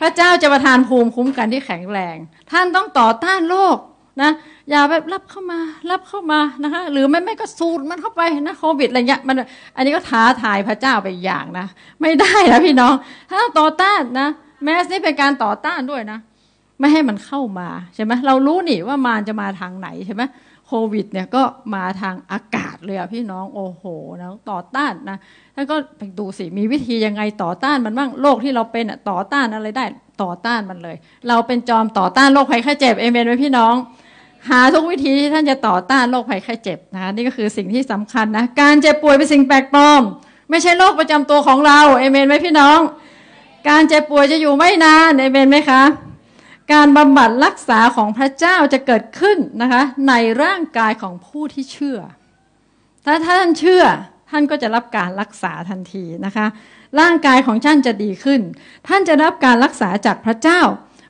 [0.00, 2.16] พระเจ้าจะประทานภูมิคุ้มกันที่แข็งแรง
[2.50, 3.76] ท่านต้องต่อต้านโรค
[4.22, 4.30] นะ
[4.70, 5.60] อย่าแบบรับเข้ามา
[5.90, 9.36] รับเข้ามานะคะหรือไม่ไม่ก็สูดมันเข้าไปนะโควิดอะไรเงี้ยมัน
[9.76, 11.66] อันนี้ก็ท้าทายพระเจ้าไปอย่างนะ
[12.00, 12.94] ไม่ได้นะพี่น้อง
[13.30, 14.28] ถ้าต่อต้านนะ
[14.64, 16.18] แมสนี่เป็นการต่อต้านด้วยนะ
[16.82, 20.22] ไม่ให้มันเข้ามาใช่ไหมเรารู้นี่ว่ามารจะมาทางไหนใช่ไหม
[20.66, 21.42] โควิดเนี่ยก็
[21.74, 23.84] มาทางอากาศเลยอะพี่น้องโอ้โห
[24.20, 25.18] นะต่อต้านนะ
[25.54, 29.84] ท่านก็ไปดูสิมีวิธียังไงต่อต้านมันบ้างโรคที่เราเป็นอะต่อต้านอะไรได้
[30.22, 30.96] ต่อต้านมันเลย
[31.28, 33.74] เราเป็นจอมต่อต้านโรคภัยไข้เจ็บเอเมนไหมพี่น้อง
[34.48, 40.02] หาทุกวิธีที่ท่านจะต่อต้านโรคภัยไข้เจ็บนะคะนี่ก็คือสิ่งที่สำคัญนะการเจ็บป่วยเป็นสิ่งแปลกปลอม
[40.50, 42.78] ไม่ใช่โรคประจำตัวของเราเอเมนไหมพี่น้อง
[43.68, 45.82] การเจ็บป่วยจะอยู่ไม่นานเอเมนไหมคะ
[46.72, 51.98] การบำบัดรักษาของพระเจ้าจะเกิดขึ้นนะคะในร่างกายของผู้ที่เชื่อ
[53.04, 53.82] ถ้าท่านเชื่อ
[54.30, 56.46] ท่านก็จะรับการรักษาทันทีนะคะ
[57.00, 58.40] ร่างกายของท่านจะดีขึ้น
[58.88, 60.60] ท่านจะรับการรักษาจากพระเจ้า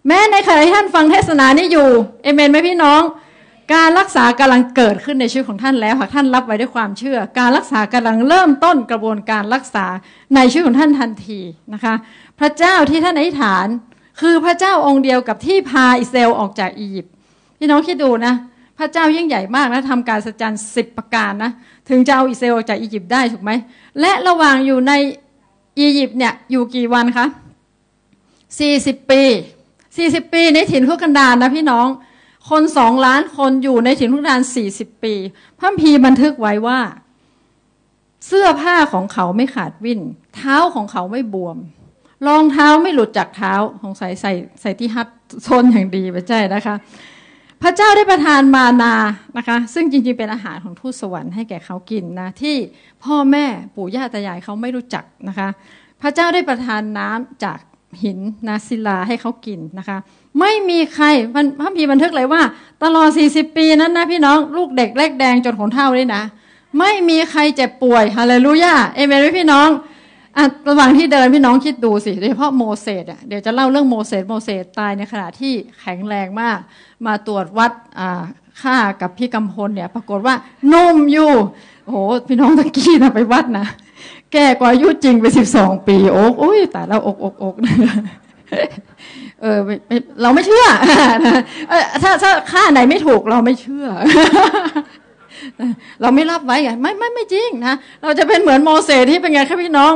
[0.07, 1.89] แม้ในขณะที่ท่านฟังเทศนานี้อยู่
[2.23, 3.03] เอเมนไหมพี่น้อง
[3.75, 9.87] การรักษากำลังเกิดขึ้นในชีวิตของท่านแล้วหากท่านรับไว้ด้วยความเชื่อ การรักษากำลังเริ่มต้นกระบวนการรักษา
[10.35, 11.41] ในชีวิตของท่านทันที
[11.75, 11.95] นะคะ
[12.39, 13.67] พระเจ้าที่ท่านอธิษฐาน
[14.23, 17.13] คือพระเจ้าองค์เดียวกับที่พาอิสราเอลออกจากอียิปต์
[17.59, 18.35] พี่น้องคิดดูนะ
[18.79, 21.51] พระเจ้ายิ่งใหญ่มากนะทำการสัจจันสิบประการนะ
[21.89, 23.51] ถึงจะเอาอิสราเอลออกจากอียิปต์ได้ถูกไหม
[24.01, 24.93] และระหว่างอยู่ใน
[25.79, 27.27] อียิปต์เนี่ยอยู่กี่วันคะ
[28.59, 29.23] สี่สิบปี
[29.97, 31.89] สี่สิบปีในถิ่นทุกันดารนะพี่น้อง
[32.51, 35.15] คนสองล้านคนอยู่ในถิ่นทุกันดารสี่สิบปี
[35.59, 36.81] พระพีบันทึกไว้ว่า
[38.27, 40.01] เสื้อผ้าของเขาไม่ขาดวิ่น
[40.35, 41.57] เท้าของเขาไม่บวม
[42.27, 45.09] รองเท้าไม่หลุดจากเท้าของใส่ใส่ใส่ที่ฮับ
[45.43, 46.75] โซนอย่างดีไปใช่นะคะ
[47.63, 48.95] พระเจ้าได้ประทานมานา
[49.37, 52.57] นะคะ ซึ่งจริงๆเป็นอาหารของทูตสวรรค์ให้แก่เขากินนะที่
[53.05, 55.49] พ่อแม่ปู่ย่าตายายเขาไม่รู้จักนะคะ
[56.03, 57.59] พระเจ้าได้ประทานน้ำจาก
[58.03, 59.99] หินนาศิลาให้เขากินนะคะ
[60.41, 61.07] ไม่มีใคร
[61.61, 62.43] พระพีบันทึกเลยว่า
[62.83, 66.23] ตลอด 40 ปีนั้นนะพี่น้องลูกเด็กเล็กแดงจนขนเท่าเลยนะ
[66.79, 69.69] ไม่มีใครเจ็บป่วยฮาเลลูยาเอเมนไหมพี่น้อง
[70.37, 76.59] อะระหว่างที่เดินพี่น้องคิดดูสิโดยเฉพาะโมเสสอะเดี๋ยวจะเล่าเรื่องโมเสสโมเสสตายในขณะที่แข็งแรงมาก
[77.07, 78.23] มาตรวจวัดอ่า
[78.63, 80.35] ค่ากับพี่กำพลเนี่ย ปรากฏว่า
[80.73, 81.33] นุ่มอยู่
[81.85, 81.97] โอ้โห
[82.29, 83.67] พี่น้องตะกี้นะไปวัดนะ
[84.33, 87.55] แก่กว่าอายุจริงไปสิบสองปีโอ้โอ้ยแต่เราอกอกอก
[89.41, 89.59] เออ
[90.23, 90.67] เราไม่เชื่อ
[92.03, 93.87] ถ้าถ้าค่าไหนไม่ถูกเราไม่เชื่อ
[96.01, 99.93] เราไม่รับไว้ไงไม่ไม่ไม่จริงนะเราจะเป็นเหมือนโมเสสที่เป็นไงครับพี่น้อง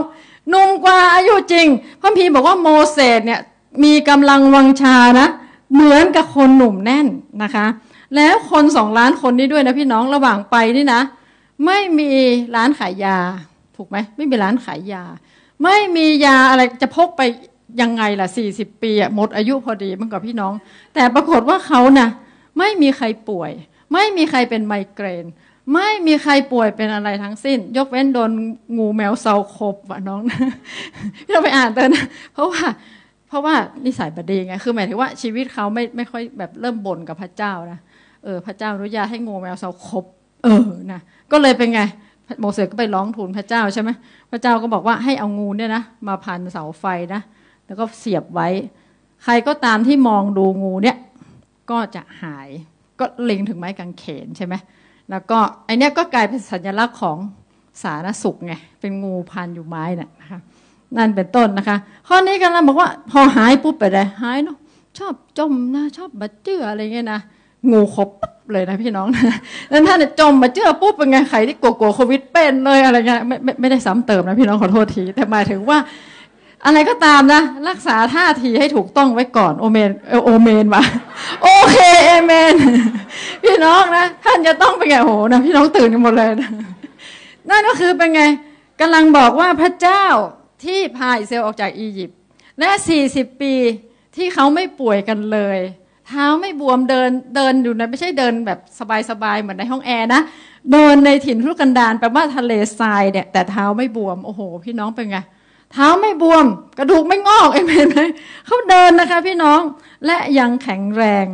[0.52, 1.66] นุ่มกว่าอายุจริง
[2.00, 3.40] พระพีบอกว่าโมเสสเนี่ย
[3.84, 5.28] มีกำลังวังชานะ
[5.74, 7.06] เหมือนกับคนหนุ่มแน่น
[7.42, 7.66] นะคะ
[8.16, 11.00] แล้วคนสองล้านคนนี้ด้วยนะพี่น้องระหว่างไปนี่นะ
[11.66, 12.10] ไม่มี
[12.56, 13.18] ร้านขายยา
[13.76, 15.04] ถูกไหมไม่มีร้านขายยา
[15.62, 17.22] ไม่มียาอะไรจะพกไป
[17.80, 20.52] ยังไงล่ะสี่สิบปีหมดอายุพอดีมันกับพี่น้อง
[20.94, 22.08] แต่ปรากฏว่าเขานะ่ะ
[22.58, 23.52] ไม่มีใครป่วย
[23.92, 25.24] ไม่มีใครเป็นไมเกรน
[25.72, 28.30] ไม่มีใครป่วยเป็นอะไรทั้งสิ้น ยกเว้นโดน
[28.78, 30.20] งูแมวเซาคบวะน้อง
[31.26, 31.96] พี่เราไปอ่านเตอน
[32.34, 32.62] เพราะว่า
[33.28, 37.80] เพราะว่านิสัยบดีไงคือหมายถึงว่าชีวิตเขาไม่ไม่ค่อยแบบเริ่มบ่นกับพระเจ้านะ
[38.24, 40.04] เออพระเจ้าอนุญาตให้งูแมวเซาคบ
[40.44, 41.00] เออนะ
[41.32, 41.80] ก็เลยเป็นไง
[42.40, 43.90] โมเสสก็ไปร้องทูลพระเจ้าใช่ไหม
[44.30, 47.20] พระเจ้าก็บอกว่าให้เอางูเนี่ยนะมาพันเสาไฟนะ
[47.66, 48.48] แล้วก็เสียบไว้
[49.24, 50.96] ใครก็ตามที่มองดูงูเนี่ย
[51.70, 52.48] ก็จะหาย
[53.00, 54.54] ก็เล็งถึงไม้กางเขนใช่ไหม
[55.10, 57.16] แล้วก็ไอเนี้ยก็กลายเป็นสัญลักษณ์ของ
[57.82, 60.40] สารสุขไงเป็นงูพันอยู่ไม้น่ะนะคะ
[60.96, 61.76] นั่นเป็นต้นนะคะ
[62.08, 64.56] ข้อนี้กำลังบอกว่า พอหายปุ๊บไปเลยหายเนาะ
[64.98, 67.20] ชอบจมนะชอบบัดเจืออะไรเงี้ยนะ
[67.70, 68.08] งูขบ
[68.52, 69.36] เลยนะพี่น้องนะ
[69.68, 75.78] แล้วท่านจมบัดเจือปุ๊บเป็นไงใครที่กลัวโควิดเป็นเลยอะไรเงี้ยไม่ไม่ไม่ได้ซ้ำเติมนะพี่น้องขอโทษที แต่หมายถึงว่า
[76.66, 79.90] อะไรก็ตามนะ รักษาท่าทีให้ถูกต้องไว้ก่อน โอเมน
[80.24, 80.82] โอเมนวะ
[81.42, 82.54] โอเคเอเมน
[83.42, 86.50] พี่น้องนะ ท่านจะต้องเป็นไงโหนะพี่น้องตื่นกันหมดเลยนะ
[87.50, 88.22] นั่นก็คือเป็นไง
[88.80, 90.04] กำลังบอกว่าพระเจ้า
[90.64, 92.18] ที่พาอิสราเอลออกจากอียิปต์
[92.58, 92.70] และ
[93.06, 93.54] 40 ปี
[94.16, 95.58] ที่เขาไม่ป่วยกันเลย
[96.08, 98.58] เท้าไม่บวมเดินเดินอยู่นะไม่ใช่เดินแบบ
[99.10, 100.20] สบายๆเหมือนในห้องแอร์นะ
[100.72, 105.18] เดินในถิ่นทุรกันดารแปลว่าทะเลทรายเนี่ยแต่เท้าไม่บวมโอ้โห พี่น้องเป็นไง
[105.72, 106.46] เท้าไม่บวม
[106.78, 108.00] กระดูกไม่งอกเอเมนไหม
[108.46, 109.60] เขาเดินนะคะ พี่น้อง
[110.06, 111.26] และยังแข็งแรง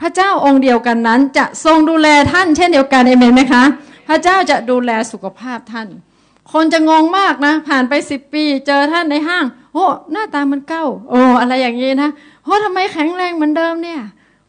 [0.00, 3.62] พระเจ้าองค์เดียวกันนั้น จะทรงดูแลท่านเช่นเดียวกันเอเมนไหมคะ
[4.08, 5.88] พระเจ้าจะดูแลสุขภาพท่าน
[6.52, 12.10] คนจะงงมากนะ ผ่านไปสิบปี เจอท่านในห้างโอ้หน้าตามันเก้า โอ้อะไรอย่างนี้นะ
[12.44, 14.00] โอ้ทำไมแข็งแรงเหมือนเดิมเนี่ย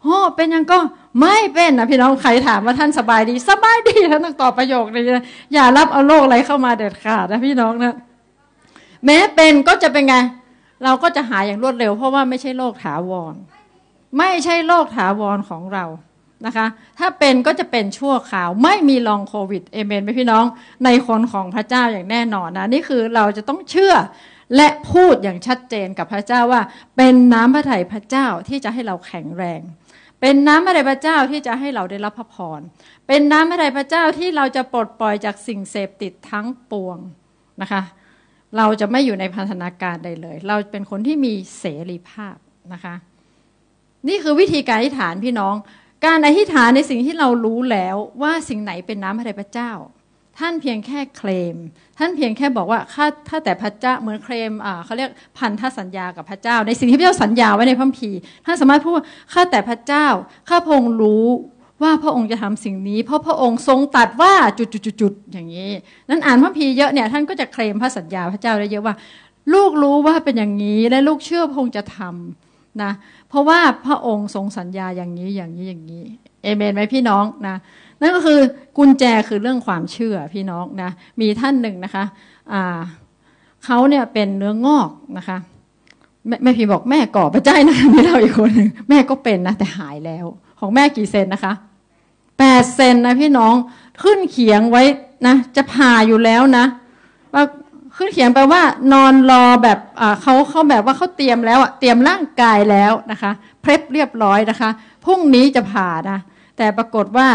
[0.03, 0.79] โอ้เป็นยังก็
[1.19, 7.93] ไม่เป็นนะพี่น้องใครถามว่าท่านสบายดี สบายดีท่านต้องตอบประโยคนี้นะอย่ารับเอาโรคอะไรเข้ามาเด็ดขาดนะพี่น้องนะ
[9.05, 10.15] แม้เป็นก็จะเป็นไง
[10.83, 13.35] เราก็จะหายอย่างรวดเร็ว เพราะว่าไม่ใช่โรคถาวร
[14.17, 15.85] ไม่ใช่โรคถาวรของเรา
[16.45, 16.67] นะคะ
[16.99, 20.45] ถ้าเป็นก็จะเป็นชั่วคราว ไม่มีลองโควิดเอเมนไหมพี่น้อง
[20.85, 23.95] ในคนของพระเจ้าอย่างแน่นอนนะนี่คือเราจะต้องเชื่อ
[24.55, 26.61] และพูดอย่างชัดเจนกับพระเจ้าว่า
[26.97, 29.61] เป็นน้ำพระทัยพระเจ้าที่จะให้เราแข็งแรง
[30.21, 32.59] เป็นน้ำพระทัยพระเจ้าที่จะให้เราได้รับพระพร
[33.07, 36.97] เป็นน้ำพระทัยพระเจ้าที่เราจะปลดปล่อยจากสิ่งเสพติดทั้งปวง
[37.61, 37.81] นะคะ
[38.57, 42.35] เราจะไม่อยู่ในพันธนาการใดเลย เราเป็นคนที่มีเสรีภาพ
[42.73, 42.95] นะคะ
[44.07, 45.55] นี่คือวิธีการอธิษฐานพี่น้อง
[46.05, 49.71] การอธิษฐานในสิ่งที่เรารู้แล้วว่าสิ่งไหนเป็นน้ำพระทัยพระเจ้า
[50.39, 51.57] ท่านเพียงแค่เคลม
[51.97, 54.51] ท่านเพียงแค่บอกว่าข้าถ้าแต่พระเจ้าเหมือนเคลม
[54.85, 60.07] เขาเรียกพันธสัญญากับพระเจ้า ในสิ่งที่พระเจ้าสัญญาไว้ในพระคัมภีร์ท่านสามารถพูดว่าข้าแต่พระเจ้า
[60.49, 61.27] ข้าพงรู้
[61.83, 65.69] ว่าพระองค์จะทำสิ่งนี้ เพราะพระองค์ทรงตัดว่าจุดๆๆอย่างนี้
[66.09, 68.95] นั้นอ่านพระคัมภีเยอะเนี่ยท่านก็จะเคลมพระสัญญาพระเจ้าได้เยอะว่า
[69.53, 72.91] ลูกรู้ว่าเป็นอย่างนี้และลูกเชื่อพระองค์จะทำนะ
[73.29, 76.03] เพราะว่าพระองค์ทรงสัญญาอย่างนี้อย่างนี้อย่างนี้
[76.43, 77.55] เอเมนไหมพี่น้องนะ
[78.01, 78.39] นั่นก็คือ
[78.77, 80.89] กุญแจคือเรื่องความเชื่อพี่น้องนะ
[81.21, 82.03] มีท่านหนึ่งนะคะ
[83.65, 85.37] เขาเนี่ยเป็นเนื้องอกนะคะ
[86.43, 90.25] แม่พี่บอกแม่ก่อประจัยนะมีเราอีกคนหนึ่งแม่ก็เป็นนะแต่หายแล้ว
[90.59, 91.53] ของแม่กี่เซนนะคะ
[92.41, 93.55] แปดเซนนะพี่น้อง
[94.01, 94.83] ขึ้นเขียงไว้
[95.27, 96.65] นะจะผ่าอยู่แล้วนะ
[97.33, 97.43] ว่า
[97.95, 98.61] ขึ้นเขียงแปลว่า
[98.93, 99.79] นอนรอแบบ
[100.21, 104.69] เขาเขาแบบว่าเขาเตรียมแล้วอะเตรียมร่างกายแล้วนะคะเพลฟเรียบร้อยนะคะ
[105.05, 106.19] พรุ่งนี้จะผ่านะ
[106.57, 107.27] แต่ปรากฏว่า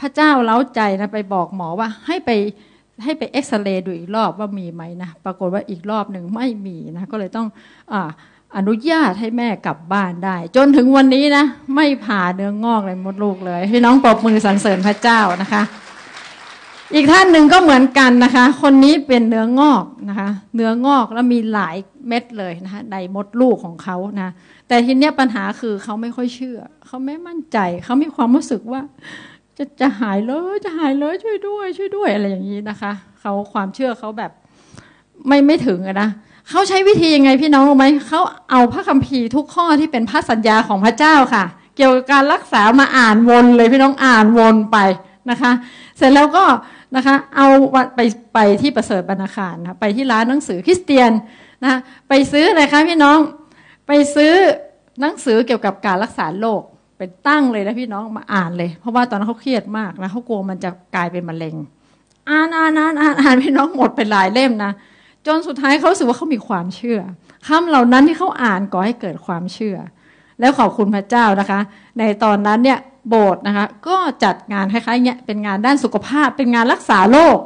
[0.00, 2.30] พระเจ้าเล้าใจนะไปบอกหมอว่าให้ไป
[3.04, 7.46] ให้ไปเอ็กซเรย์ดูอีกรอบว่ามีไหมนะปรากฏว่าอีกรอบหนึ่งไม่มีนะก็เลยต้อง
[7.92, 7.94] อ
[8.56, 15.62] อนุญาตให้แม่กลับบ้านได้ จนถึงวันนี้นะ ไม่ผ่าเนื้องอกเลยมดลูกเลย พี่น้องปรบมือสรรเสริญพระเจ้านะคะ
[16.94, 21.76] อีกท่านหนึ่งก็เหมือนกันนะคะ คนนี้เป็นเนื้องอกนะคะ เนื้องอกแล้วมีหลาย
[22.08, 24.30] เม็ดเลยนะคะในมดลูกของเขานะ
[24.68, 28.80] แต่ทีนี้ปัญหาคือเขาไม่ค่อยเชื่อ เขาไม่มั่นใจ เขามีความรู้สึกว่า
[29.56, 34.32] จะจะหายเลยจะหายเลยช่วยด้วย ช่วยด้วยอะไรอย่างนี้นะคะเขาความเชื่อเขาแบบ
[35.26, 36.08] ไม่ไม่ถึงนะ
[36.50, 41.44] เขาใช้วิธียังไงพี่น้องรู้ไหมเขาเอาพระคัมภีร์ทุกข้อที่เป็นพระสัญญาของพระเจ้าค่ะ
[41.76, 44.78] เกี่ยวกับการรักษามาอ่านวนเลยพี่น้องอ่านวนไป
[45.30, 45.52] นะคะ
[45.96, 46.44] เสร็จแล้วก็
[46.96, 47.46] นะคะ เอา
[47.96, 48.00] ไป
[48.34, 51.10] ไปที่ประเสริฐบรรณาคารนะไปที่ร้านหนังสือคริสเตียน
[51.64, 51.72] นะ
[52.08, 53.18] ไปซื้ออะไรคะพี่น้อง
[53.86, 54.32] ไปซื้อ
[55.00, 56.62] หนังสือเกี่ยวกับการรักษาโรค
[56.98, 61.54] เป็นตั้งเลยนะพี่น้องมาอ่านเลย เพราะว่าตอนนั้นเขาเครียดมากนะเขากลัวมันจะกลายเป็นมะเร็ง
[62.28, 64.72] อ่านอ่านอ่านอ่านอ่านพี่น้องหมดเป็นหลายเล่มนะ
[65.26, 67.00] จนสุดท้ายเขาสึกว่าเขามีความเชื่อ
[67.46, 69.76] คำเหล่านั้นที่เขาอ่านก่อให้เกิดความเชื่อ
[70.40, 71.60] แล้วขอบคุณพระเจ้านะคะ
[71.98, 72.78] ในตอนนั้นเนี่ย
[73.08, 77.38] โบสถ์นะคะ ก็จัดงานคล้ายๆเนี้ยเป็นงานด้านสุขภาพ เป็นงานรักษาโรค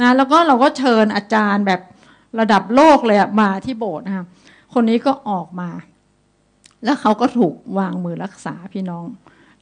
[0.00, 1.80] นะแล้วก็เราก็เชิญอาจารย์แบบ
[2.40, 4.24] ระดับโลกเลยมาที่โบสถ์นะคะ
[4.74, 5.70] คนนี้ก็ออกมา
[6.84, 9.04] แล้วเขาก็ถูกวางมือรักษาพี่น้อง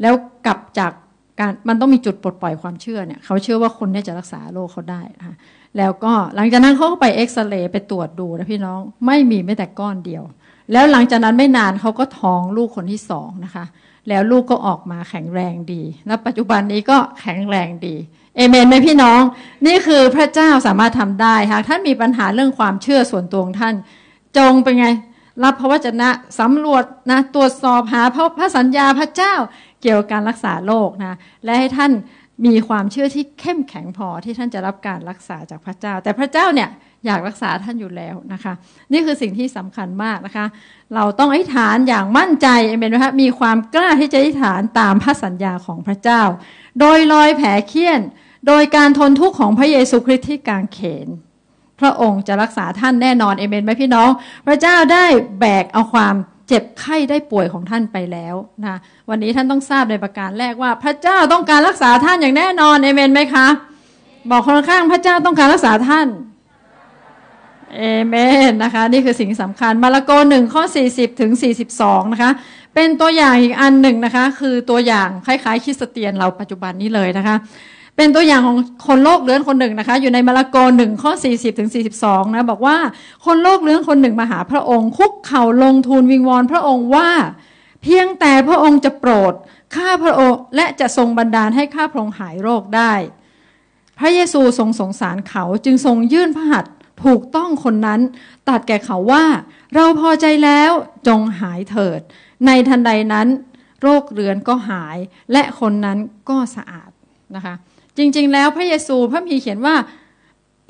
[0.01, 0.15] แล้ว
[0.47, 0.93] กลับจาก
[1.41, 5.37] การมันต้องมีจุดปลดปล่อยความเชื่อเนี่ย เขาเชื่อว่าคนนี้จะรักษาโรคเขาได้นะ
[5.79, 10.23] แล้วก็หลังจากนั้นเขาก็ไปเอ็กซเรย์ไปตรวจดูนะพี่น้องไม่มีแม้แต่ก้อนเดียว
[10.73, 13.65] แล้วหลังจากนั้นไม่นานเขาก็ท้องลูกคนที่สองนะคะ
[14.09, 17.97] แล้วลูกก็ออกมาแข็งแรงดี และปัจจุบันนี้ก็แข็งแรงดี
[18.37, 19.21] เอเมนไหมพี่น้อง
[19.67, 23.75] นี่คือพระเจ้าสามารถทำได้ค่ะท่านมีปัญหาเรื่องความเชื่อส่วนตัวของท่าน
[24.37, 24.87] จงเป็นไง
[25.45, 26.09] รับพระวจนะ
[26.41, 29.35] สำรวจนะตรวจสอบหาพระพระสัญญาพระเจ้า
[29.83, 31.93] เกี่ยวกับการรักษาโรคนะและให้ท่าน
[32.47, 36.69] มีความเชื่อที่เข้มแข็งพอที่ท่านจะรับการรักษาจากพระเจ้า แต่พระเจ้าเนี่ย
[37.07, 38.53] อยากรักษาท่านอยู่แล้วนะคะ
[38.93, 40.47] นี่คือสิ่งที่สำคัญมากนะคะ
[40.95, 46.23] เราต้องอธิษฐานอย่างมั่นใจเอเมนไหมคะมีความกล้าที่จะอธิษฐานตามพระสัญญาของพระเจ้า
[46.81, 48.01] โดยลอยแผลเคี้ยน
[48.47, 51.09] โดยการทนทุกข์ของพระเยซูคริสต์ที่กางเขน
[51.81, 54.11] พระองค์จะรักษาท่านแน่นอนเอเมนไหมพี่น้อง
[54.47, 55.05] พระเจ้าได้
[55.41, 56.15] แบกเอาความ
[56.51, 58.35] เจ็บไข้ได้ป่วยของท่านไปแล้ว
[58.65, 58.77] นะ
[59.11, 63.47] วันนี้ท่านต้องทราบในประการแรกว่า พระเจ้าต้องการรักษาท่านอย่างแน่นอนเอเมนไหมคะ
[64.31, 66.09] บอกคนข้างพระเจ้าต้องการรักษาท่าน
[67.77, 68.15] เอเม
[68.51, 71.31] นนะคะ นี่คือสิ่งสำคัญมาระโกหนึ่งข้อ 40 ถึง
[71.73, 72.31] 42 นะคะ
[72.75, 77.37] เป็นตัวอย่างอีกอันหนึ่งนะคะ คือตัวอย่างคล้ายๆคริสเตียนเราปัจจุบันนี้เลยนะคะ
[78.03, 82.77] เป็นตัวอย่างของคนโลกเลื้อนคนหนึ่งนะคะ อยู่ในมาระโกหนึ่งข้อ 40ถึง42 นะบอกว่า
[83.27, 87.11] คนโลกเลื้อนคนหนึ่งมาหาพระองค์ คุกเข่าลงทูลวิงวอนพระองค์ว่า
[87.83, 89.33] เพียงแต่พระองค์จะโปรด
[89.75, 92.93] ข้าพระองค์และจะทรงบันดาลให้ข้าพระองค์หายโรคได้
[93.99, 96.73] พระเยซูทรงสงสารเขาจึงทรงยื่นพระหัตถ์
[97.05, 98.01] ถูกต้องคนนั้น
[98.49, 99.25] ตัดแก่เขาว่า
[99.75, 100.71] เราพอใจแล้ว
[101.09, 102.01] จงหายเถิด
[102.47, 103.27] ในทันใดนั้น
[103.83, 104.97] โรคเรื้อนก็หาย
[105.33, 105.99] และคนนั้น
[106.31, 106.91] ก็สะอาด
[107.37, 107.55] นะคะ
[107.99, 109.77] จริงๆ แล้วพระเยซูพระมีเขียนว่า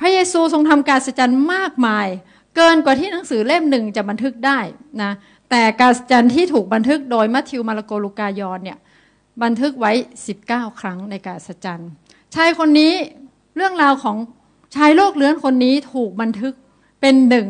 [0.00, 2.06] พระเยซูทรงทำการสัจจ์มากมาย
[2.56, 4.58] เกินกว่าที่หนังสือเล่มหนึ่งจะบันทึกได้
[5.02, 5.12] นะ
[5.50, 8.78] แต่การสัจจ์ที่ถูกบันทึกโดยมัทธิวมาระโกลูกายอนเนี่ย
[9.42, 9.92] บันทึกไว้
[10.36, 11.86] 19 ครั้งในการสัจจ์
[12.34, 12.92] ชายคนนี้
[13.56, 14.16] เรื่องราวของ
[14.76, 16.54] ชายโลกเลื้อนคนนี้ถูกบันทึก
[17.00, 17.48] เป็นหนึ่ง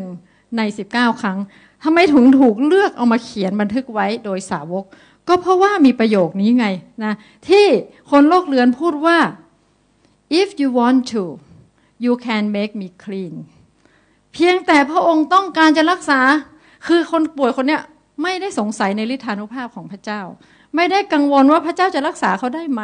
[0.57, 1.37] ใน 19 ครั้ง
[1.83, 4.83] ทำไมถึงถูกเลือกเอามาเขียนบันทึกไว้โดยสาวก
[5.27, 6.67] ก็เพราะว่ามีประโยคนี้ไง
[7.03, 7.13] นะ
[7.47, 7.65] ที่
[8.11, 9.17] คนโลกเลื้อนพูดว่า
[10.39, 11.23] if you want to
[12.03, 13.33] you can make me clean
[14.33, 16.19] เพียงแต่พระองค์ต้องการจะรักษา
[16.87, 17.81] คือคนป่วยคนเนี้ย
[18.23, 20.21] ไม่ได้สงสัยในฤทธานุภาพของพระเจ้า
[20.75, 22.83] ไม่ได้กังวลว่าพระเจ้าจะรักษาเขาได้ไหม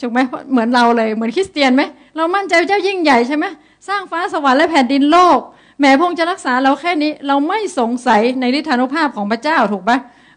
[0.00, 0.18] ถูกไหม
[0.50, 1.82] เหมือนเราเลยเหมือนคริสเตียนไหม
[2.16, 3.44] เรามั่นใจพระเจ้ายิ่งใหญ่ใช่ไหม
[3.88, 5.38] สร้างฟ้าสวรรค์และแผ่นดินโลก
[5.80, 9.92] แม้พงค์จะรักษาเราแค่นี้ เราไม่สงสัยในฤทธานุภาพของพระเจ้าถูกไหม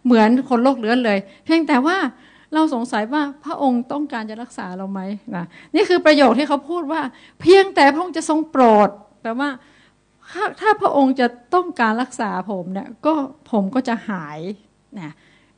[0.05, 1.97] เหมือนคนโลกเลื้อนเลย เพียงแต่ว่า
[2.55, 5.01] เราสงสัยว่าพระองค์ต้องการจะรักษาเราไหม
[5.35, 7.01] นะนี่คือประโยคที่เขาพูดว่า
[7.41, 8.89] เพียงแต่พระองค์จะทรงโปรด
[9.21, 9.49] แปลว่า
[10.61, 13.13] ถ้าพระองค์จะต้องการรักษาผมเนี่ยก็
[13.51, 14.39] ผมก็จะหาย
[14.99, 15.13] นะ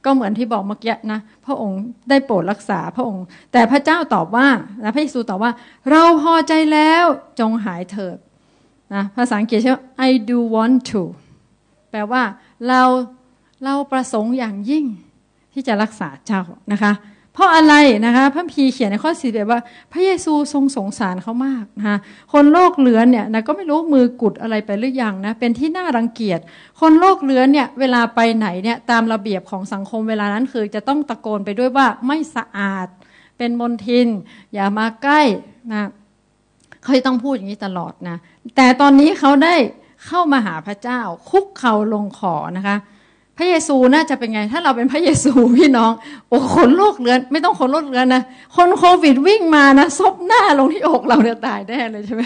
[0.06, 4.48] ก็เหมือนที่บอกเมื่อกี้นะพระองค์ได้โปรดรักษาพระองค์ แต่พระเจ้าตอบว่า
[4.84, 5.52] นะพระเยซูตอบว่า
[5.92, 7.06] เราพอใจแล้ว
[7.40, 8.18] จงหายเถิด
[8.94, 9.72] นะภาษาอังกฤษใช่
[10.10, 11.04] I do want to
[11.92, 12.24] แปลว่า
[12.68, 12.82] เรา
[13.64, 14.86] เราประสงค์อย่างยิ่ง
[15.58, 16.42] ที่จะรักษาเจ้า
[16.74, 16.94] นะคะ
[17.34, 17.74] เพราะอะไร
[18.06, 19.60] นะคะพระพีเขียนในข้อสี่แบบว่า
[19.92, 21.98] พระเยซูทรงสงสารเขามากนะคะ
[22.34, 26.40] คนโลกเลือนเนี่ยนะก็ไม่รู้มือกุดอะไรไปหรือยังนะเป็นที่น่ารังเกียจ
[26.80, 32.88] คนโลกเลือนเนี่ยเวลาไปไหนเนี่ยตามระเบียบของสังคมเวลานั้นคือจะต้องตะโกนไปด้วยว่าไม่สะอาด
[33.38, 34.08] เป็นมลทิน
[34.54, 35.22] อย่ามาใกล้
[35.72, 35.90] นะ
[36.84, 38.18] เขาต้องพูดอย่างนี้ตลอดนะ
[38.56, 39.56] แต่ตอนนี้เขาได้
[40.06, 42.78] เข้ามาหาพระเจ้าคุกเข่าลงขอนะคะ
[43.38, 45.92] พระเยซูน่าจะเป็นไง ถ้าเราเป็นพระเยซูพี่น้อง
[46.30, 48.24] โอ้คนโรคเลือนไม่ต้องคนโรคเลือนนะ
[48.56, 52.22] คนโควิดวิ่งมานะซบหน้าลงที่อกเราเนี่ยตายแน่เลยใช่ไหม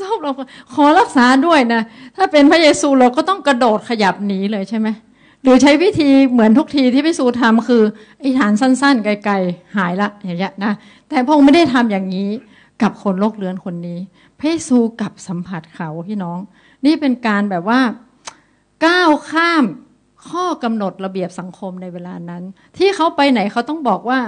[0.00, 0.30] ซบเรา
[0.74, 1.82] ขอรักษาด้วยนะ
[2.16, 4.88] ถ้าเป็นพระเยซูเราก็ต้องกระโดดขยับหนีเลยใช่ไหม
[5.42, 7.82] หรือใช้วิธีเหมือนทุกทีที่พระเยซูทำคือ
[8.20, 10.72] ไอ้ฐานสั้นๆ ไกลๆหายละอย่างเงี้ยนะ
[11.08, 12.30] แต่พระองค์ไม่ได้ทำอย่างนี้
[12.82, 13.98] กับคนโรคเลือนคนนี้
[14.38, 16.38] พระเยซูกับสัมผัสเขาพี่น้อง
[16.86, 17.80] นี่เป็นการแบบว่า
[18.86, 19.64] ก้าวข้าม
[20.30, 22.42] ข้อกำหนดระเบียบสังคมในเวลานั้น
[22.78, 24.20] ที่เขาไปไหนเขาต้องบอกว่า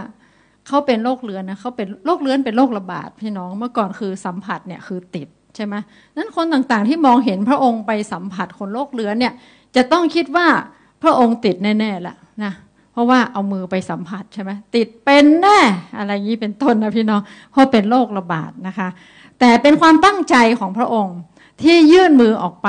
[0.67, 5.75] เขาเป็นโรคเรื้อนนะเขาเป็นโรคเรื้อนเป็นโรคระบาดพี่น้องเมื่อก่อนคือสัมผัสเนี่ยคือติดใช่ไหม
[6.17, 9.33] นั้นคนต่างๆที่มองเห็นพระองค์ไปสัมผัสคนโรคเรื้อนเนี่ย
[9.77, 10.47] จะต้องคิดว่า
[11.03, 12.53] พระองค์ติดแน่ๆแหละนะ
[12.93, 15.59] เพราะว่าเอามือไปสัมผัสใช่ไหมติดเป็นแน่
[15.99, 17.21] อะไรอย่างนี้เป็นต้นนะพี่น้อง
[17.53, 18.89] เพราะเป็นโรคระบาดนะคะ
[19.41, 21.17] แต่เป็นความตั้งใจของพระองค์
[21.63, 22.69] ที่ยื่นมือออกไป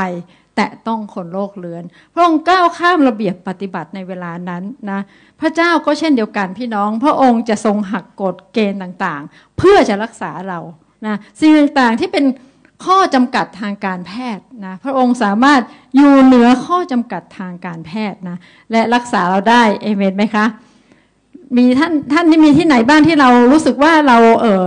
[0.62, 5.00] แตะต้องคนโลกเลือน พระองค์ก้าวข้ามระเบียบปฏิบัติในเวลานั้นนะ
[5.40, 10.60] พระเจ้าก็เช่นเดียวกันพี่น้อง พระองค์จะทรงหักกฎเกณฑ์ต่างๆ เพื่อจะรักษาเรา
[11.06, 12.26] นะสิ่งต่างๆที่เป็น
[12.86, 15.62] ข้อจำกัดทางการแพทย์นะพระองค์สามารถ
[15.96, 18.38] อยู่เหนือข้อจำกัดทางการแพทย์นะ
[18.72, 20.46] และรักษาเราได้เอเมนไหมคะ
[21.58, 24.64] มีท่านท่านที่มีที่ไหนบ้างที่เรารู้สึกว่าเราเออ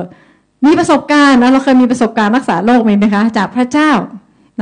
[0.67, 3.91] มีประสบการณ์นะเราเคยมีประสบการณ์รักษาโรคมีไหมคะจากพระเจ้า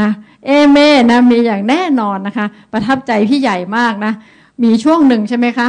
[0.00, 0.10] นะ
[0.46, 0.78] เอเม
[1.10, 4.12] นะมีอย่างแน่นอนนะคะ ประทับใจพี่ใหญ่มากนะ
[4.62, 5.68] มีช่วงหนึ่งใช่ไหมคะ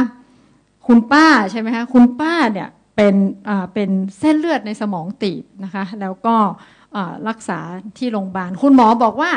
[0.86, 3.14] คุณป้าใช่ไหมคะคุณป้าเนี่ยเป็น
[3.48, 6.36] อ่าเป็นเส้นเลือดในสมองตีบนะคะ แล้วก็
[7.28, 7.58] รักษา
[7.98, 9.32] ที่โรงพยาบาล คุณหมอบอกว่า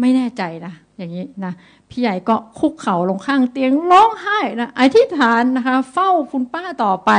[0.00, 1.52] ไม่แน่ใจนะอย่างนี้นะ
[1.90, 7.10] พี่ใหญ่ก็คุกเข่าลงข้างเตียงร้องไห้นะอธิษฐานนะคะ เฝ้าคุณป้าต่อไป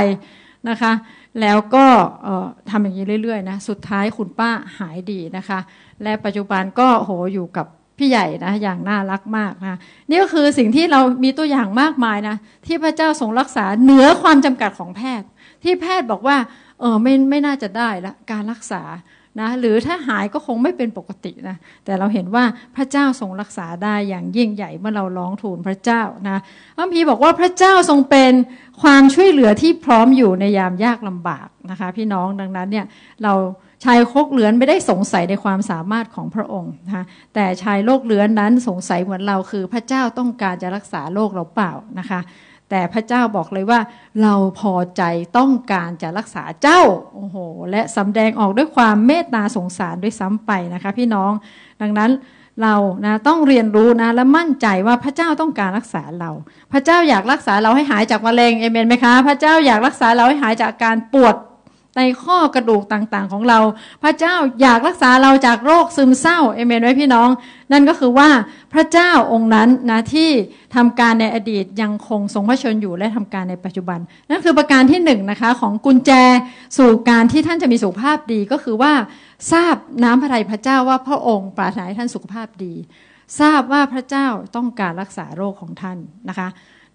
[0.70, 0.94] นะคะ
[1.42, 1.86] แล้วก็
[2.70, 5.60] ทำอย่างนี้เรื่อยๆนะสุดท้ายคุณป้าหายดีนะคะ
[6.04, 9.78] และปัจจุบันก็โหอยู่กับพี่ใหญ่นะอย่างน่ารักมากนะ
[10.10, 12.36] นี่ก็คือสิ่งที่เรามีตัวอย่างมากมายนะ
[12.66, 15.28] ที่พระเจ้าทรงรักษาเหนือความจำกัดของแพทย์
[15.64, 16.38] ที่แพทย์บอกว่า
[16.80, 18.82] เออไม่ไม่น่าจะได้ละการรักษา
[19.40, 21.56] นะหรือถ้าหายก็คงไม่เป็นปกตินะ
[21.86, 22.44] แต่เราเห็นว่า
[22.76, 26.38] พระเจ้าทรงรักษาได้อย่างยิ่งใหญ่เมื่อเราร้องทูลพระเจ้านะ
[26.78, 28.34] พระพีบอกว่าพระเจ้าทรงเป็น
[28.82, 32.86] ความช่วยเหลือที่พร้อมอยู่ในยามยากลำบากนะคะพี่น้องดังนั้นเนี่ย
[33.24, 33.34] เรา
[33.84, 42.20] ชายโคกเหลือนไม่ได้สงสัยในความสามารถของพระองค์นะคะแต่ชายโลกเหลือนนั้นสงสัยเหมือนเราคือพระเจ้าต้องการจะรักษาโลกเราเปล่านะคะ
[42.76, 43.80] แต่พระเจ้าบอกเลยว่า
[44.22, 45.04] เราพอใจ
[45.38, 46.82] ต้องการจะรักษาเจ้า
[47.16, 47.38] โอ้โห
[47.72, 51.32] และสำแดงออกด้วยความเมตตาสงสารด้วยซ้ำไปนะคะ พี่น้อง
[51.82, 52.12] ดังนั้น
[52.62, 56.32] เรานะต้องเรียนรู้นะและมั่นใจว่าพระเจ้าต้องการรักษาเรา
[56.72, 61.36] พระเจ้าอยากรักษาเราให้หายจากมะเร็งเอเมนไหมคะ พระเจ้าอยากรักษาเราให้หายจากการปวด
[61.98, 63.60] ในข้อกระดูกต่างๆของเรา
[64.04, 67.30] พระเจ้าอยากรักษาเราจากโรคซึมเศร้าเอเมนไว้พี่น้อง
[67.72, 68.30] นั่นก็คือว่า
[68.74, 70.30] พระเจ้าองค์นั้นนะที่
[70.76, 76.12] ทำการในอดีตยังคงทรงพระชนอยู่และทำการในปัจจุบัน นั่นคือประการที่หนึ่งนะคะของกุญแจ
[76.78, 78.94] สู่การที่ท่านจะมีสุขภาพดีก็คือว่า
[79.52, 82.74] ทราบน้ำพระทัยพระเจ้าว่าพระองค์ปรารถนาให้ท่านสุขภาพดี
[83.40, 85.98] ทราบว่าพระเจ้าต้องการรักษาโรคของท่าน
[86.30, 86.48] นะคะ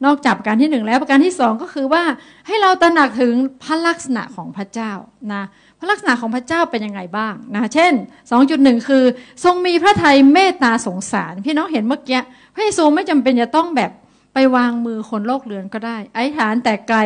[0.04, 2.02] นอกจากประการที่หนึ่งแล้วประการที่สองก็คือว่า
[2.46, 4.92] ให้เราตระหนักถึงพระลักษณะของพระเจ้า
[5.32, 5.42] นะ
[5.78, 7.92] พระลักษณะของพระเจ้าเป็นยังไงบ้างนะเช่น
[8.40, 9.04] 2.1 คือ
[9.44, 12.20] ทรงมีพระทัยเมตตาสงสาร พี่น้องเห็นเมื่อกี้
[12.54, 13.90] พระเยซูไม่จำเป็นจะต้องแบบ
[14.34, 16.98] ไปวางมือคนโรคเรือนก็ได้ ไอ้ฐานแต่ไกล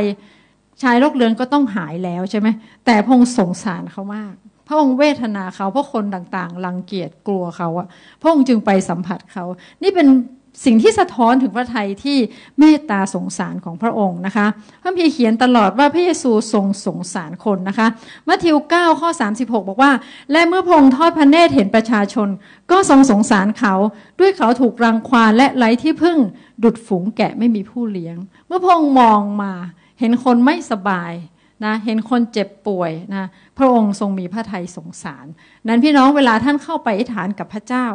[0.82, 2.48] ชายโรคเรือนก็ต้องหายแล้วใช่ไหม
[2.86, 4.34] แต่พระองค์สงสารเขามาก
[4.68, 7.86] พระองค์เวทนาเขาเพราะคนต่างๆ รังเกียจกลัวเขาอะ
[8.20, 9.44] พระองค์จึงไปสัมผัสเขา
[9.82, 10.06] นี่เป็น
[10.64, 12.18] สิ่งที่สะท้อนถึงพระทัยที่
[12.58, 14.46] เมตตาสงสารของพระองค์นะคะ
[14.82, 17.86] พระพีเขียนตลอดว่าพระเยซูทรงสงสารคนนะคะ
[18.28, 19.92] มัทธิว 9 ข้อ 36 บอกว่า
[20.32, 22.28] และเมื่อพระองค์ทอดพระเนตรเห็นประชาชน
[22.70, 23.74] ก็ทรงสงสารเขา
[24.20, 26.18] ด้วยเขาถูกรังควานและไร้ที่พึ่ง
[26.62, 29.52] ดุดฝูงแกะไม่มีผู้เลี้ยง เมื่อพระองค์มองมา
[30.00, 31.12] เห็นคนไม่สบาย
[31.64, 33.24] นะเห็นคนเจ็บป่วยนะ
[33.58, 35.26] พระองค์ทรงมีพระทัยสงสาร
[35.68, 37.86] นั้นพี่น้องเวลาท่านเข้าไปอธิษฐานกับพระเจ้า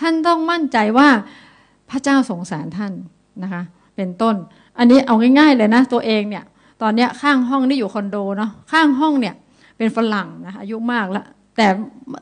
[0.00, 1.08] ท่านต้องมั่นใจว่า
[1.90, 2.92] พระเจ้าสงสารท่าน
[3.42, 3.62] นะคะ
[3.96, 4.34] เป็นต้น
[4.78, 6.44] อันนี้เอาง่ายๆเลยนะ ตัวเองเนี่ย
[6.82, 9.34] ตอนเนี้ยข้างห้องนี่อยู่คอนโดเนาะข้างห้องเนี่ย
[9.78, 11.26] เป็นฝรั่งนะอายุมากแล้ว
[11.56, 11.66] แต่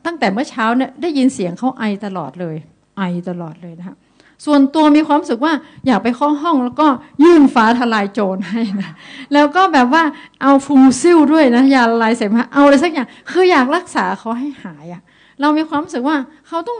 [0.07, 2.57] ตั้งแต่เมื่อเช้าเนี่ยได้ยินเสียงเขาไอตลอดเลย
[2.99, 3.97] ไอตลอดเลยนะคะ
[4.47, 5.53] ส่วนตัวมีความรู้สึกว่า
[5.87, 6.87] อยากไปเข้าห้องแล้วก็
[7.23, 8.93] ยื่นฟ้าทลายโจรให้นะ
[9.33, 10.03] แล้วก็แบบว่า
[10.43, 15.03] เอาฟูซิลด้วยนะยาละลายเสมหะเอาอะไรสักอย่าง คืออยากรักษาเขาให้หายอะ
[15.43, 16.17] เรามีความรู้สึกว่า
[16.49, 16.79] เขาต้อง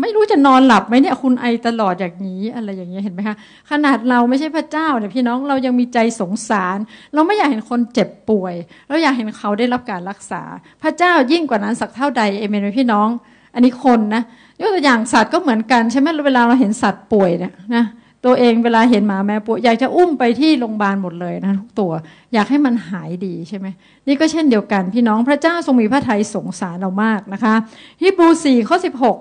[0.00, 3.36] ไม่รู้จะนอนหลับไหมเนี่ยคุณไอตลอดอย่างนี้อะไรอย่างเงี้ยเห็นไหมคะ
[3.70, 6.78] ขนาดเราไม่ใช่พระเจ้าเนี่ยพี่น้องเรายังมีใจสงสาร
[7.14, 8.54] เราไม่อยากเห็นคนเจ็บป่วย
[8.88, 10.42] เราอยากเห็นเขาได้รับการรักษา
[10.82, 13.08] พระเจ้ายิ่งกว่านั้นสักเท่าใดเอเมนไหมพี่น้อง
[13.54, 14.22] อันนี้คนนะ
[14.60, 17.84] ยกตัวอย่างสัตว์ก็เหมือนกันใช่ไหมเวลาเราเห็นสัตว์ป่วยเนี่ยนะ
[18.24, 21.92] ตัวเองเวลาเห็นหมาแม่ป่วยอยากจะอุ้มไปที่โรงพยาบาลหมดเลยนะทุกตัว
[22.34, 23.66] อยากให้มันหายดีใช่ไหม
[24.06, 27.54] นี่ก็เช่นเดียวกันพี่น้องพระเจ้าทรงมีพระทัยสงสารเรามากนะคะ
[28.02, 29.16] ฮิบรูสี่ข้อสิบหก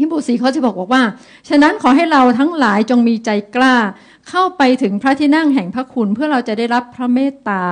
[0.00, 1.02] ฮิบรูสี่ข้อสิบหกบอกว่า
[1.48, 3.74] ฉะนั้นขอให้เราทั้งหลายจงมีใจกล้า
[4.28, 7.64] เข้าไปถึงพระที่นั่งแห่งพระคุณ เพื่อเราจะได้รับพระเมตตา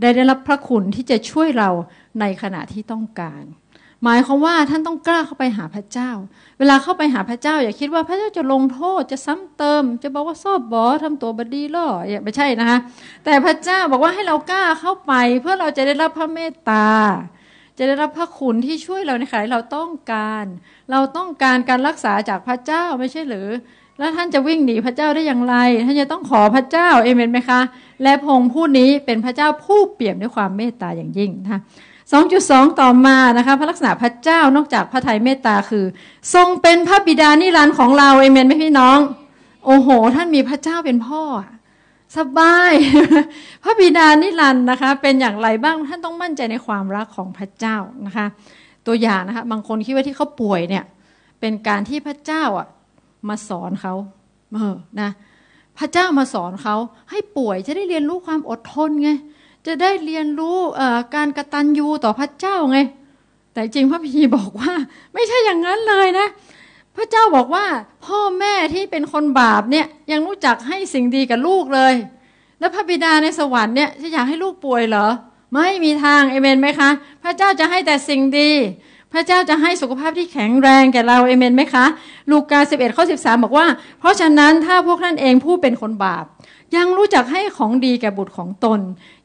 [0.00, 1.70] ได้ได้รับพระคุณที่จะช่วยเรา
[2.20, 3.42] ในขณะที่ต้องการ
[4.04, 6.10] หมายความว่าท่านต้องกล้าเข้าไปหาพระเจ้า
[6.58, 12.78] เวลาเข้าไปหาพระเจ้า อย่าคิดว่าพระเจ้าจะลงโทษจะซ้ำเติม จะบอกว่าซอบบอทำตัวบดีล่ออย่าไม่ใช่นะคะ
[13.24, 16.88] แต่พระเจ้าบอกว่าให้เรากล้าเข้าไป เพื่อเราจะได้รับพระเมตตา
[17.78, 20.44] จะได้รับพระคุณที่ช่วยเราในขณะที่เราต้องการ
[20.90, 23.48] เราต้องการการรักษาจากพระเจ้าไม่ใช่หรือ
[23.98, 27.60] แล้วท่านจะวิ่งหนีพระเจ้าได้อย่างไร ท่านจะต้องขอพระเจ้าเอเมนไหมคะ
[28.02, 31.60] และพงผู้นี้เป็นพระเจ้าผู้เปี่ยมด้วยความเมตตาอย่างยิ่งนะคะ
[32.14, 35.84] 2.2 ต่อมานะคะพระลักษณะพระเจ้านอกจากพระทัยเมตตาคือ
[36.34, 38.98] ทรงเป็นพระบิดานิรันดร์ของเราเอเมนไหมพี่น้อง
[39.66, 41.22] โอ้โห ท่านมีพระเจ้าเป็นพ่อ
[42.16, 42.72] สบาย
[43.62, 47.76] พระบิดานิรันดร์นะคะ เป็นอย่างไรบ้างท่านต้องมั่นใจในความรักของพระเจ้า
[48.06, 48.26] นะคะ
[48.86, 50.84] ตัวอย่างนะคะบางคนคิดว่าที่เขาป่วยเนี่ย
[51.40, 52.66] เป็นการที่พระเจ้าอะ
[53.28, 53.94] มาสอนเขา
[54.52, 55.10] เออนะ
[55.78, 56.76] พระเจ้ามาสอนเขา
[57.10, 59.10] ให้ป่วยจะได้เรียนรู้ความอดทนไง
[59.66, 60.58] จะได้เรียนรู้
[61.14, 62.78] การกระตันยูต่อพระเจ้าไง
[63.52, 64.72] แต่จริงพระพีบอกว่า
[65.14, 66.26] ไม่ใช่อย่างนั้นเลยนะ
[66.96, 67.66] พระเจ้าบอกว่า
[68.06, 71.94] พ่อแม่ที่เป็นคนบาปเนี่ยยังรู้จักให้สิ่งดีกับลูกเลย
[72.60, 75.08] แล้วพระบิดาในสวรรค์เนี่ยจะอยากให้ลูกป่วยเหรอ
[75.54, 76.90] ไม่มีทางเอเมนไหมคะ
[77.22, 78.50] พระเจ้าจะให้แต่สิ่งดี
[79.12, 81.84] พระเจ้าจะให้สุขภาพที่แข็งแรงแก่เราเอเมนไหมคะ
[82.30, 83.66] ลูกา11ข้อ13บอกว่า
[84.00, 86.24] เพราะฉะนั้นถ้าพวกท่านเองผู้เป็นคนบาป
[86.76, 88.80] ยังรู้จักให้ของดีแก่บุตรของตน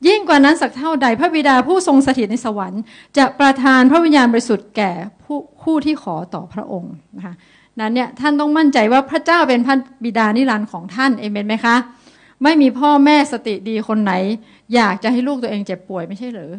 [0.08, 2.82] ยิ่งกว่านั้นสักเท่าใดพระบิดาผู้ทรงสถิตในสวรรค์
[3.18, 4.92] จะประทานพระวิญญาณบริสุทธิ์แก่
[5.24, 7.34] ผู้ผู้ที่ขอต่อพระองค์นะคะ
[7.80, 11.76] นั้นเนี่ยท่านต้องมั่นใจว่าพระเจ้าเป็นพระบิดานิรันดร์ของท่านเอเมนไหมคะ
[12.44, 14.14] ไม่มีพ่อแม่สติดีคนไหน
[14.76, 16.52] อยากจะให้ลูกตัวเองเจ็บป่วยไม่ใช่หรือ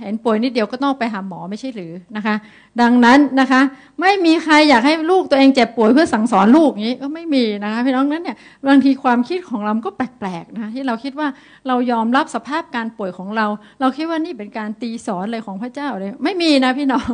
[0.00, 2.34] เห็นป่วยนิดเดียวก็ต้องไปหาหมอไม่ใช่หรือนะคะ
[2.80, 3.60] ดังนั้นนะคะ
[4.00, 8.36] ไม่มีใครอยากให้ลูกตัวเองเจ็บป่วยเพื่อสั่งสอนลูกอย่างนี้ก็ไม่มีนะคะพี่น้องนั้นเนี่ย
[8.68, 11.28] บางทีความคิดของเราก็แปลกๆนะที่เราคิดว่า
[11.68, 13.46] เรายอมรับสภาพการป่วยของเรา
[13.80, 17.12] เราคิดว่านี่เป็นการตีสอนอะไรของพระเจ้าเลยไม่มีนะพี่น้อง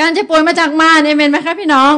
[0.00, 1.92] การเจ็บป่วยมาจากมารเอเมนไหมคะพี่น้อง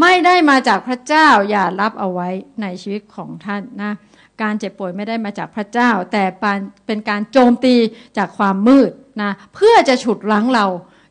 [0.00, 2.28] ไม่ได้มาจากพระเจ้าอย่ารับเอาไว้
[2.62, 3.92] ในชีวิตของท่านนะ
[4.42, 6.24] การเจ็บป่วยไม่ได้มาจากพระเจ้า แต่
[6.86, 7.74] เป็นการโจมตี
[8.18, 8.90] จากความมืด
[9.20, 10.66] นะเพื่อจะฉุดลั้งเรา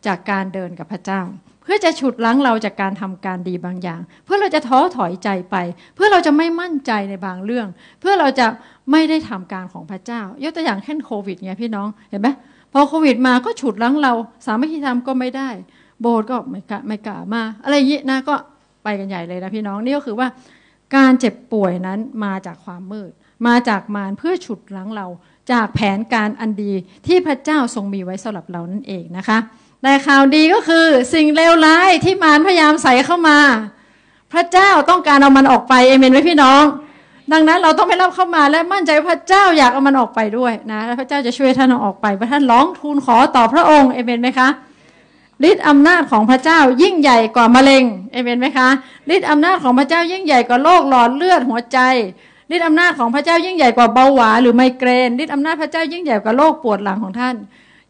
[0.07, 1.21] จากการเดินกับพระเจ้า
[1.63, 5.55] เพื่อจะฉุดลั้งเราจากการทำการดีบางอย่าง เพื่อเราจะท้อถอยใจไป
[5.95, 7.67] เพื่อเราจะไม่มั่นใจในบางเรื่อง
[7.99, 8.47] เพื่อเราจะ
[8.91, 12.27] ไม่ได้ทำการของพระเจ้ายกตัวอย่างเช่นโควิดไงพี่น้องเห็นไหม
[12.73, 14.13] พอโควิดมาก็ฉุดลั้งเรา
[14.45, 15.49] สามัคคีธรรมก็ไม่ได้
[16.01, 18.35] โบสถ์ก็ไม่กล้าไม่กล้ามา อะไรอย่างนี้นะก็
[18.83, 20.27] ไปกันใหญ่เลยนะพี่น้องนี่ก็คือว่า
[20.95, 23.11] การเจ็บป่วยนั้นมาจากความมืด
[23.47, 25.07] มาจากมารเพื่อฉุดลั้งเรา
[25.51, 26.73] จากแผนการอันดี
[27.07, 29.37] ที่พระเจ้าทรงมีไว้สำหรับเรานั่นเองนะคะ
[29.81, 33.37] แต่ข่าวดีก็คือสิ่งเลวร้ายที่มารพยายามใส่เข้ามา
[34.33, 36.63] พระเจ้าต้องการเอามันออกไปเอเมนไหมพี่น้อง
[37.31, 44.49] ดังนั้นเราต้องไม่รับเข้ามาและมั่นใจพระเจ้าอยากเอามันออกไปด้วยนะและพระเจ้าจะช่วยท่านออกไปเพระท่านร้องทูลขอต่อพระองค์เอเมนไหมคะ
[45.49, 48.69] ฤทธิ์อำนาจของพระเจ้ายิ่งใหญ่กว่ามะเร็งเอเมนไหมคะ
[49.15, 51.79] ฤทธิ์อำนาจของพระเจ้ายิ่งใหญ่กว่าโรคหลอดเลือดหัวใจ
[52.51, 57.35] ฤทธิอำนาจของพระเจ้ายิ่งใหญ่กว่าเบาหวานหรือไมเกรนฤทธิอำนาจพระเจ้ายิ่งใหญ่กว่าโรคปวดหลังของท่าน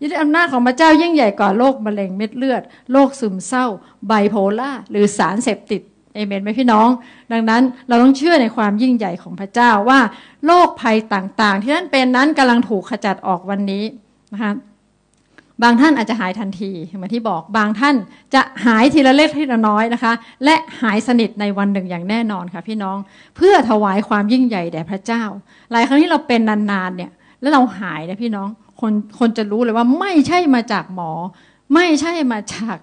[0.05, 3.65] ฤทธิอำนาจของพระเจ้ายิ่งใหญ่กว่าโรคมะเร็งเม็ดเลือดโรคซึมเศร้า
[4.07, 5.81] ไบโพล่าหรือสารเสพติด
[6.13, 6.89] เอเมนไหมพี่น้อง
[7.31, 9.99] ดังนั้นเราต้องเชื่อในความยิ่งใหญ่ของพระเจ้าว่า
[10.45, 13.83] โรคภัยต่างๆ ที่ท่านเป็นนั้นกำลังถูกขจัดออกวันนี้
[14.33, 14.53] นะคะ
[15.63, 17.95] บางท่านอาจจะหายทันทีเหมือนที่บอกบางท่าน
[18.33, 22.97] จะหายทีละเล็กทีละน้อยนะคะ และหายสนิทในวันหนึ่งอย่างแน่นอนค่ะ พี่น้อง
[23.37, 25.23] เพื่อถวายความยิ่งใหญ่แด่พระเจ้า
[25.71, 26.41] หลายครั้งที่เราเป็น
[26.71, 28.47] นานๆเนี่ย แล้วเราหายนะพี่น้อง
[28.81, 31.11] คนคนจะรู้เลยว่าไม่ใช่มาจากหมอ
[31.73, 32.75] ไม่ใช่มาจาก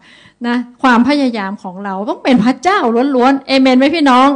[0.46, 2.78] นะความพยายามของเราต้องเป็นพระเจ้า
[3.14, 4.28] ล้วนๆเอเมนไหมพี่น้อง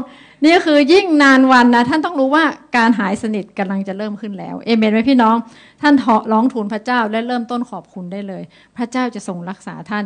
[0.43, 2.45] นี่คือยิ่งนานวันนะ ท่านต้องรู้ว่า
[2.77, 5.37] การหายสนิทกำลังจะเริ่มขึ้นแล้ว เอเมนไหมพี่น้อง
[5.83, 5.95] ท่าน
[6.33, 8.43] ร้องทูลพระเจ้าและเริ่มต้นขอบคุณได้เลย
[8.77, 10.05] พระเจ้าจะทรงรักษาท่าน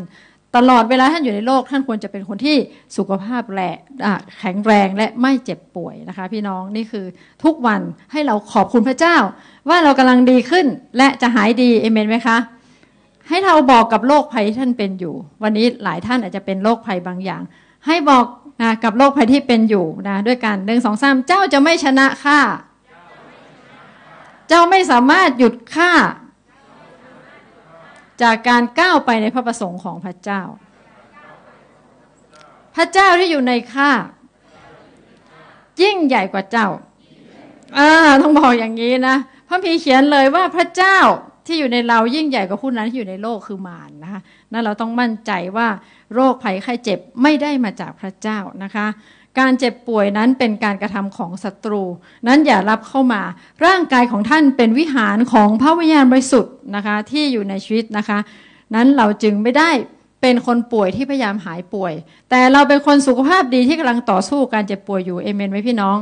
[0.56, 2.56] ตลอดเวลาท่านอยู่ในโลก ท่านควรจะเป็นคนที่
[2.96, 3.74] สุขภาพแหละ
[4.38, 7.04] แข็งแรงและไม่เจ็บป่วยนะคะ พี่น้องนี่คือ
[7.44, 7.80] ทุกวัน
[8.12, 9.16] ให้เราขอบคุณพระเจ้า
[9.68, 10.66] ว่าเรากำลังดีขึ้น
[10.98, 12.38] และจะหายดีเอเมนไหมคะ
[13.28, 17.42] ให้เราบอกกับโรคภัยที่ท่านเป็นอยู่ วันนี้หลายท่านอาจจะเป็นโรคภัยบางอย่าง
[17.86, 18.24] ให้บอก
[18.60, 22.40] นะกับโรคภัยที่เป็นอยู่นะด้วยกันหนึ่งสองสามเจ้าจะไม่ชนะข้า
[24.48, 25.92] เจ้าไม่สามารถหยุดข้า
[28.22, 30.42] จากการก้าวไปในพระประสงค์ของพระเจ้า
[32.76, 33.90] พระเจ้าที่อยู่ในข้า
[35.82, 36.68] ยิ่งใหญ่กว่าเจ้า
[37.76, 37.88] อ่า
[38.22, 39.16] ต้องบอกอย่างนี้นะ
[39.48, 40.98] พระพีเขียนเลยว่าพระเจ้า
[41.48, 44.20] ที่อยู่ในเรายิ่งใหญ่กว่าผู้นั้นที่อยู่ในโลกคือมารนะคะ
[44.52, 45.68] นั่นเราต้องมั่นใจว่า
[46.14, 48.86] โรคภัยไข้เจ็บไม่ได้มาจากพระเจ้านะคะ
[49.38, 51.82] การเจ็บป่วยนั้นเป็นการกระทำของศัตรู
[52.26, 53.22] นั้นอย่ารับเข้ามา
[53.64, 58.18] ร่างกายของท่านเป็นวิหารของพระวิญญาณบริสุทธิ์นะคะที่อยู่ในชีวิตนะคะ
[58.74, 59.70] นั้นเราจึงไม่ได้
[60.22, 61.92] เป็นคนป่วยที่พยายามหายป่วย
[62.30, 65.98] แต่เราเป็นคนสุขภาพดีที่กำลังต่อสู้การเจ็บป่วยอยู่เอเมนไหมพี่น้อง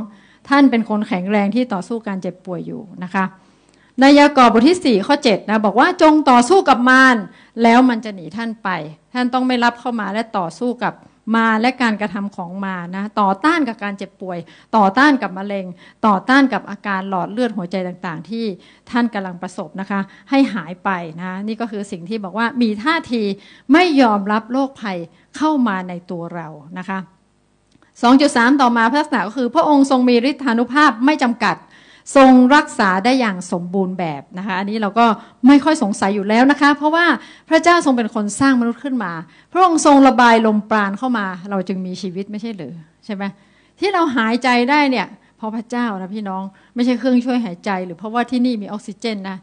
[0.49, 3.23] ท่านเป็นคนแข็งแรงที่ต่อสู้การเจ็บป่วยอยู่นะคะ
[4.01, 7.17] ในยากอบบทที่ 4 ข้อ7นะบอกว่าจงต่อสู้กับมาร
[7.63, 8.69] แล้วมันจะหนีท่านไป
[9.13, 10.93] ท่านต้องไม่รับเข้ามาและต่อสู้กับ
[11.37, 14.39] มาและการกระทำของมานะต่อต้านกับการเจ็บป่วย
[14.77, 15.65] ต่อต้านกับมะเร็ง
[16.07, 18.45] ต่อต้านกับอาการหลอดเลือดหัวใจต่างๆ ที่
[18.91, 20.89] ท่านกำลังประสบนะคะ ให้หายไป
[21.19, 23.23] นะนี่ก็คือสิ่งที่บอกว่ามีท่าที
[23.73, 24.97] ไม่ยอมรับโรคภัย
[25.37, 26.99] เข้ามาในตัวเรานะคะ
[27.99, 31.55] 2.3 ต่อมาพระลักษณะก็คือ พระองค์ทรงมีฤทธานุภาพไม่จำกัด
[32.15, 35.05] ทรงรักษาได้อย่างสมบูรณ์แบบนะคะ อันนี้เราก็
[35.47, 37.05] ไม่ค่อยสงสัยอยู่แล้วนะคะ เพราะว่า
[37.49, 39.11] พระเจ้าทรงเป็นคนสร้างมนุษย์ขึ้นมา
[39.51, 42.73] พระองค์ทรงระบายลมปราณเข้ามา เราจึงมีชีวิตไม่ใช่หรือ
[43.05, 43.23] ใช่ไหม
[43.79, 46.43] ที่เราหายใจได้เนี่ยเพราะพระเจ้านะพี่น้อง
[46.75, 49.37] ไม่ใช่เครื่องช่วยหายใจ หรือเพราะว่าที่นี่มีออกซิเจนนะ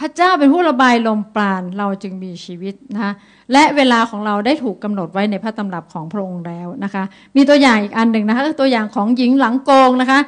[0.00, 3.12] พระเจ้าเป็นผู้ระบายลมปราณเราจึงมีชีวิตนะคะ
[3.52, 7.02] และเวลาของเราได้ถูกกำหนดไว้ในพระตำรับของพระองค์แล้วนะคะ
[7.36, 10.20] มีตัวอย่างอีกอันหนึ่งนะคะตัวอย่างของหญิงหลังโกงนะคะ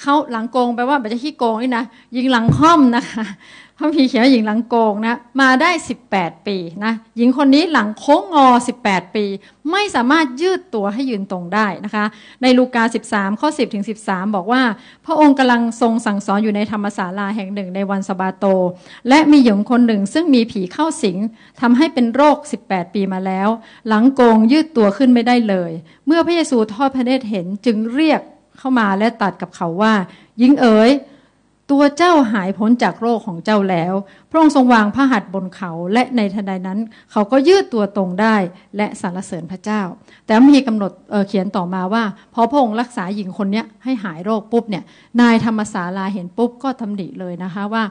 [0.00, 1.84] เขาหลังโกงแปลว่าไม่ใช่ขี้โกงนี่นะ
[2.16, 3.24] ยิงหลังค่อมนะคะ
[3.78, 5.70] พระพีเขียนว่าหญิงหลังโกงนะมาได้
[6.08, 8.46] 18 ปีนะหญิงคนนี้หลังโค้งงอ
[8.82, 9.24] 18 ปี
[9.70, 12.04] ไม่สามารถยืดตัวให้ยืนตรงได้นะคะ
[12.42, 14.62] ในลูกา 13 ข้อ 10ถึง13 บอกว่า
[15.06, 18.44] พระองค์กำลังทรงสั่งสอนอยู่ในธรรมศาลาแห่งหนึ่งในวันสบาโต
[19.08, 21.18] และมีหญิงคนหนึ่งซึ่งมีผีเข้าสิง
[21.60, 22.36] ทำให้เป็นโรค
[22.66, 23.48] 18 ปีมาแล้ว
[23.88, 25.72] หลังโกงยืดตัวขึ้นไม่ได้เลย
[26.06, 28.20] เมื่อพระเยซูทอดพระเนตรเห็นจึงเรียก
[28.58, 29.92] เข้ามาและตัดกับเขาว่า
[30.38, 30.92] หญิงเอ๋ย
[31.72, 33.94] ตัวเจ้าหายพ้นจากโรคของเจ้าแล้ว
[34.30, 36.78] พระองค์ทรงวางพระหัตถ์บนเขา และในทันใดนั้น
[37.12, 38.36] เขาก็ยืดตัวตรงได้
[38.76, 39.82] และสรรเสริญพระเจ้า
[40.26, 42.04] แต่มีกำหนดเเขียนต่อมาว่า
[42.34, 44.84] พอพระองค์รักษาหญิงคนนี้ให้หายโรคปุ๊บเนี่ย
[45.20, 47.84] นายธรรมศาลาเห็นปุ๊บก็ตำหนิเลยนะคะว่า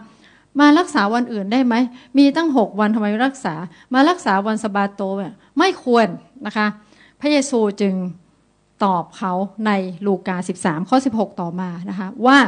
[0.59, 1.75] มารักษาวันอื่นได้ไหม
[2.17, 3.55] มีตั้งหกวันทำไมรักษา
[3.93, 5.01] มารักษาวันสบาโต
[5.57, 6.07] ไม่ควร
[6.45, 6.67] นะคะ
[7.19, 7.93] พระเยซูจึง
[8.83, 9.33] ตอบเขา
[9.65, 9.71] ใน
[10.05, 12.39] ลูกา 13 ข้อ 16 ต่อมานะคะว่า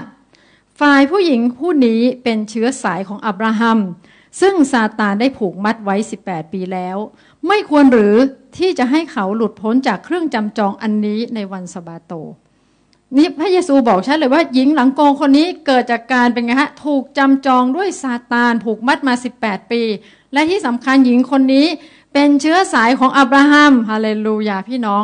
[0.80, 3.80] ฝ่ายผู้หญิงผู้นี้เป็นเชื้อสายของอับราฮัม
[4.42, 6.98] ซึ่งซาตานได้ผูกมัดไว้ 18 ปีแล้ว
[7.48, 8.16] ไม่ควรหรือ
[8.58, 12.14] ที่จะให้เขาหลุดพ้นจากเครื่องจำจองอันนี้ในวันสบาโต
[13.18, 19.82] นี่พระเยซูบอกชัดเลยว่าหญิงหลังโกงคนนี้เกิดจากการเป็นไงฮะถูกจำจองด้วยซาตาน ผูกมัดมา 18 ปี
[20.34, 21.68] และที่สำคัญหญิงคนนี้
[22.14, 25.04] เป็นเชื้อสายของอับราฮัมฮาเลลูยาพี่น้อง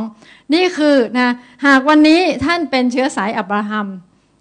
[0.54, 1.30] นี่คือนะ
[1.66, 3.88] หากวันนี้ท่านเป็นเชื้อสายอับราฮัม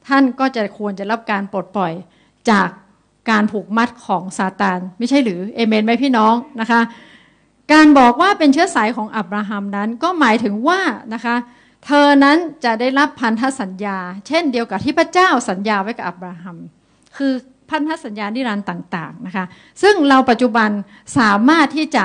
[0.08, 1.92] ท่านก็จะควรจะรับการปลดปล่อย
[2.50, 2.68] จาก
[3.30, 6.80] การผูกมัดของซาตานไม่ใช่หรือเอเมนไหมพี่น้องนะคะ
[7.72, 10.80] การบอกว่าเป็นเชื้อสายของอับราฮัมนั้นก็หมายถึงว่า
[11.14, 11.36] นะคะ
[11.86, 16.56] เธอนั้นจะได้รับพันธสัญญา เช่นเดียวกับที่พระเจ้าสัญญาไว้กับอับราฮัม
[17.16, 17.32] คือ
[17.70, 19.44] พันธสัญญานิรันด์ต่าง ๆนะคะ
[19.82, 20.70] ซึ่งเราปัจจุบัน
[21.18, 22.04] สามารถที่จะ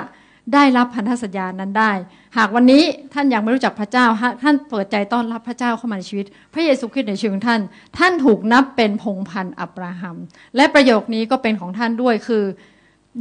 [0.53, 1.91] ได้รับพันธสัญญานั้นได้
[2.37, 2.83] หากวันนี้
[3.13, 4.05] ท่านยังไม่รู้จักพระเจ้า
[4.43, 7.61] ท่านเปิดใจต้อนรับพระเจ้าเข้ามาในชีวิต พระเยซูคริสต์ในชีวิตของท่าน
[7.97, 10.15] ท่านถูกนับเป็นพงพันธ์อับราฮัม
[10.55, 12.43] และประโยคนี้ก็เป็นของท่านด้วยคือ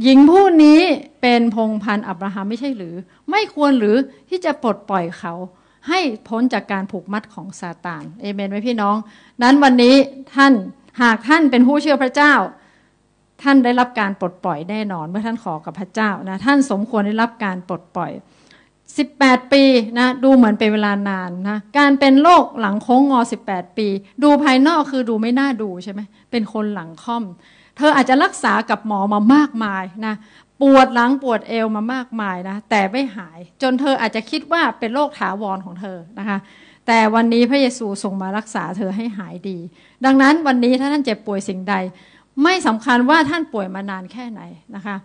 [0.03, 0.81] หญิงผู้นี้
[1.21, 2.95] เป็นพงพันธ์อับราฮัมไม่ใช่หรือ
[3.31, 3.95] ไม่ควรหรือ
[4.29, 5.33] ที่จะปลดปล่อยเขา
[5.87, 8.95] ให้พ้นจากการผูกมัดของซาตานเอเมนไหมพี่น้อง
[9.43, 9.95] นั้นวันนี้
[10.35, 10.53] ท่าน
[11.01, 12.33] หากท่านเป็นผู้เชื่อพระเจ้า
[13.43, 18.11] ท่านได้รับการปลดปล่อยแน่นอน เมื่อท่านขอกับพระเจ้านะท่านสมควรได้รับการปลดปล่อย
[18.87, 19.63] 18 ปี
[19.97, 23.19] นะดูเหมือนเป็นเวลานานนะการเป็นโรคหลังโค้งงอ
[23.49, 23.87] 18 ปี
[24.23, 27.23] ดูภายนอกคือดูไม่น่าดูใช่ไหมเป็นคนหลังค่อม
[27.77, 30.15] เธออาจจะรักษากับหมอมามากมายนะ
[30.61, 36.37] ปวดหลังปวดเอวมามากมายนะแต่ไม่หาย จนเธออาจจะคิดว่าเป็นโรคถาวรของเธอนะคะ
[36.87, 39.57] แต่วันนี้พระเยซูทรงมารักษาเธอให้หายดี
[40.05, 41.75] ดังนั้นวันนี้ถ้าท่านเจ็บป่วยสิ่งใด
[42.43, 44.41] ไม่สำคัญว่าท่านป่วยมานานแค่ไหน
[44.75, 44.95] นะคะ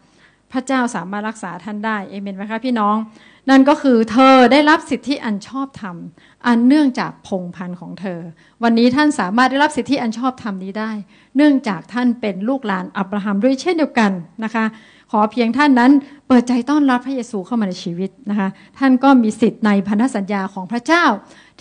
[0.53, 2.97] พระเจ้าสามารถรักษาท่านได้เอเมนไหมคะพี่น้อง
[3.51, 5.97] นั่นก็คือเธอได้รับสิทธิอันชอบธรรม
[6.47, 8.21] อันเนื่องจากพงพันธ์ของเธอ
[8.63, 10.91] วันนี้ท่านสามารถได้รับสิทธิอันชอบธรรมนี้ได้
[11.37, 14.11] เนื่องจากท่านเป็นลูกหลานอับราฮัมด้วยเช่นเดียวกัน
[14.45, 14.65] นะคะ
[15.11, 15.93] ขอเพียงท่านนั้น
[16.29, 21.05] เปิดใจต้อนรับพระเยซูเข้ามาในชีวิตนะคะ ท่านก็มีสิทธิ์ในพันธสัญญาของพระเจ้า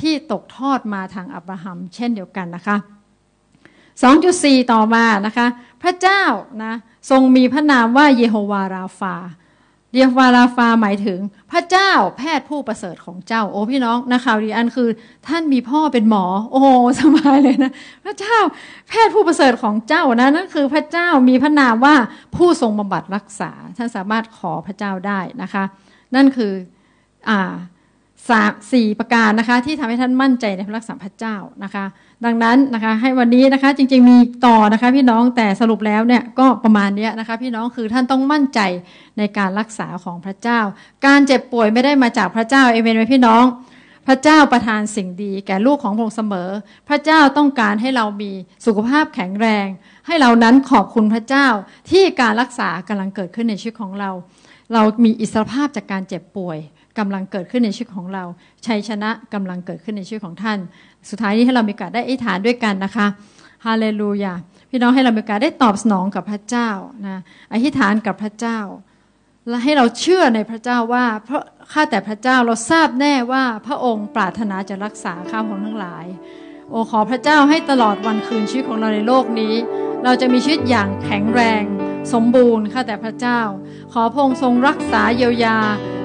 [0.02, 2.78] ที่ตกทอดมาทางอับราฮัมเช่นเดียวกันนะคะ
[4.00, 5.48] 2.4 ต่อมานะคะ
[5.84, 6.24] พระเจ้า
[6.64, 6.74] นะ
[7.10, 9.16] ทรงมีพระนามว่าเยโฮวาราฟา
[9.96, 11.20] เยโฮวาราฟาหมายถึง
[11.52, 14.90] พระเจ้าแพทย์ผู้ประเสริฐของเจ้า โอ้พี่น้องนะข่าวดีอันคือ
[15.28, 16.62] ท่านมีพ่อเป็นหมอ โอ้
[17.00, 17.72] สบายเลยนะ
[18.06, 18.38] พระเจ้า
[18.90, 21.96] แพทย์ผู้ประเสริฐของเจ้านะนั่นคือพระเจ้ามีพระนามว่า
[22.36, 25.64] ผู้ทรงบำบัดรักษา ท่านสามารถขอพระเจ้าได้นะคะ
[26.16, 26.54] นั่นคือ
[27.30, 27.54] อ่า
[28.30, 31.86] สามสี่ประการนะคะที่ทำให้ท่านมั่นใจในพระรักษาพระเจ้านะคะ
[32.26, 38.60] ดังนั้นนะคะให้วันนี้นะคะจริงๆมีต่อนะคะพี่น้องแต่สรุปแล้วเนี่ยก็ประมาณนี้นะคะพี่น้องคือท่านต้องมั่นใจ
[39.18, 40.60] ในการรักษาของพระเจ้า
[41.06, 43.44] การเจ็บป่วยไม่ได้มาจากพระเจ้าเอเมนไหมพี่น้อง
[44.08, 46.50] พระเจ้าประทานสิ่งดีแก่ลูกของพระองค์เสมอ
[46.90, 48.32] พระเจ้าต้องการให้เรามี
[48.66, 49.68] สุขภาพแข็งแรง
[50.08, 51.48] ให้เรานั้นขอบคุณพระเจ้า
[51.92, 54.12] ที่การรักษากำลังเกิดขึ้นในชีวิตของเรา
[54.74, 56.60] เรามีอิสรภาพจากการเจ็บป่วย
[57.00, 58.24] กำลังเกิดขึ้นในชีวิตของเรา
[58.66, 60.60] ชัยชนะกำลังเกิดขึ้นในชีวิตของท่าน
[61.10, 63.08] สุดท้ายนี้ให้เรามีโอกาสได้อธิษฐานด้วยกันนะคะ
[63.66, 64.34] ฮาเลลูยา
[64.70, 66.70] พี่น้องให้เรามีโอกาสได้ตอบสนองกับพระเจ้า
[67.08, 67.18] นะ
[67.54, 68.60] อธิษฐานกับพระเจ้า
[69.50, 76.06] และให้เราเชื่อในพระเจ้าว่าเพราะข้าแต่พระเจ้าเราทราบแน่ว่าพระองค์ปรารถนาจะรักษาข้าของทั้งหลาย
[76.70, 79.54] โอขอพระเจ้าให้ตลอดวันคืนชีวิตของเราในโลกนี้
[80.04, 81.64] เราจะมีชีวิตอย่างแข็งแรง
[82.14, 83.42] สมบูรณ์ข้าแต่พระเจ้า
[83.94, 85.58] ขอพระองค์ทรงรักษาเยียวยา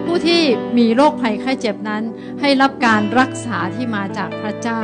[0.05, 0.43] ผู้ที่
[0.79, 2.03] มีโรคภัยไข้เจ็บนั้น
[2.41, 4.83] ให้รับการรักษาที่มาจากพระเจ้า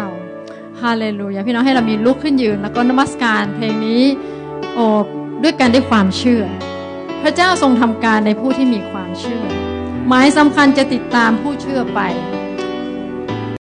[0.80, 4.04] ฮาเลลูยาพี่น้องให้เรามีลุกขึ้นยืน แล้วก็นมัสการเพลงนี้
[4.74, 4.86] โอ้
[5.42, 6.44] ด้วยกันด้วยความเชื่อ
[7.22, 9.44] พระเจ้าทรงทำการในผู้ที่มีความเชื่อ
[10.08, 12.00] หมายสำคัญจะติดตามผู้เชื่อไป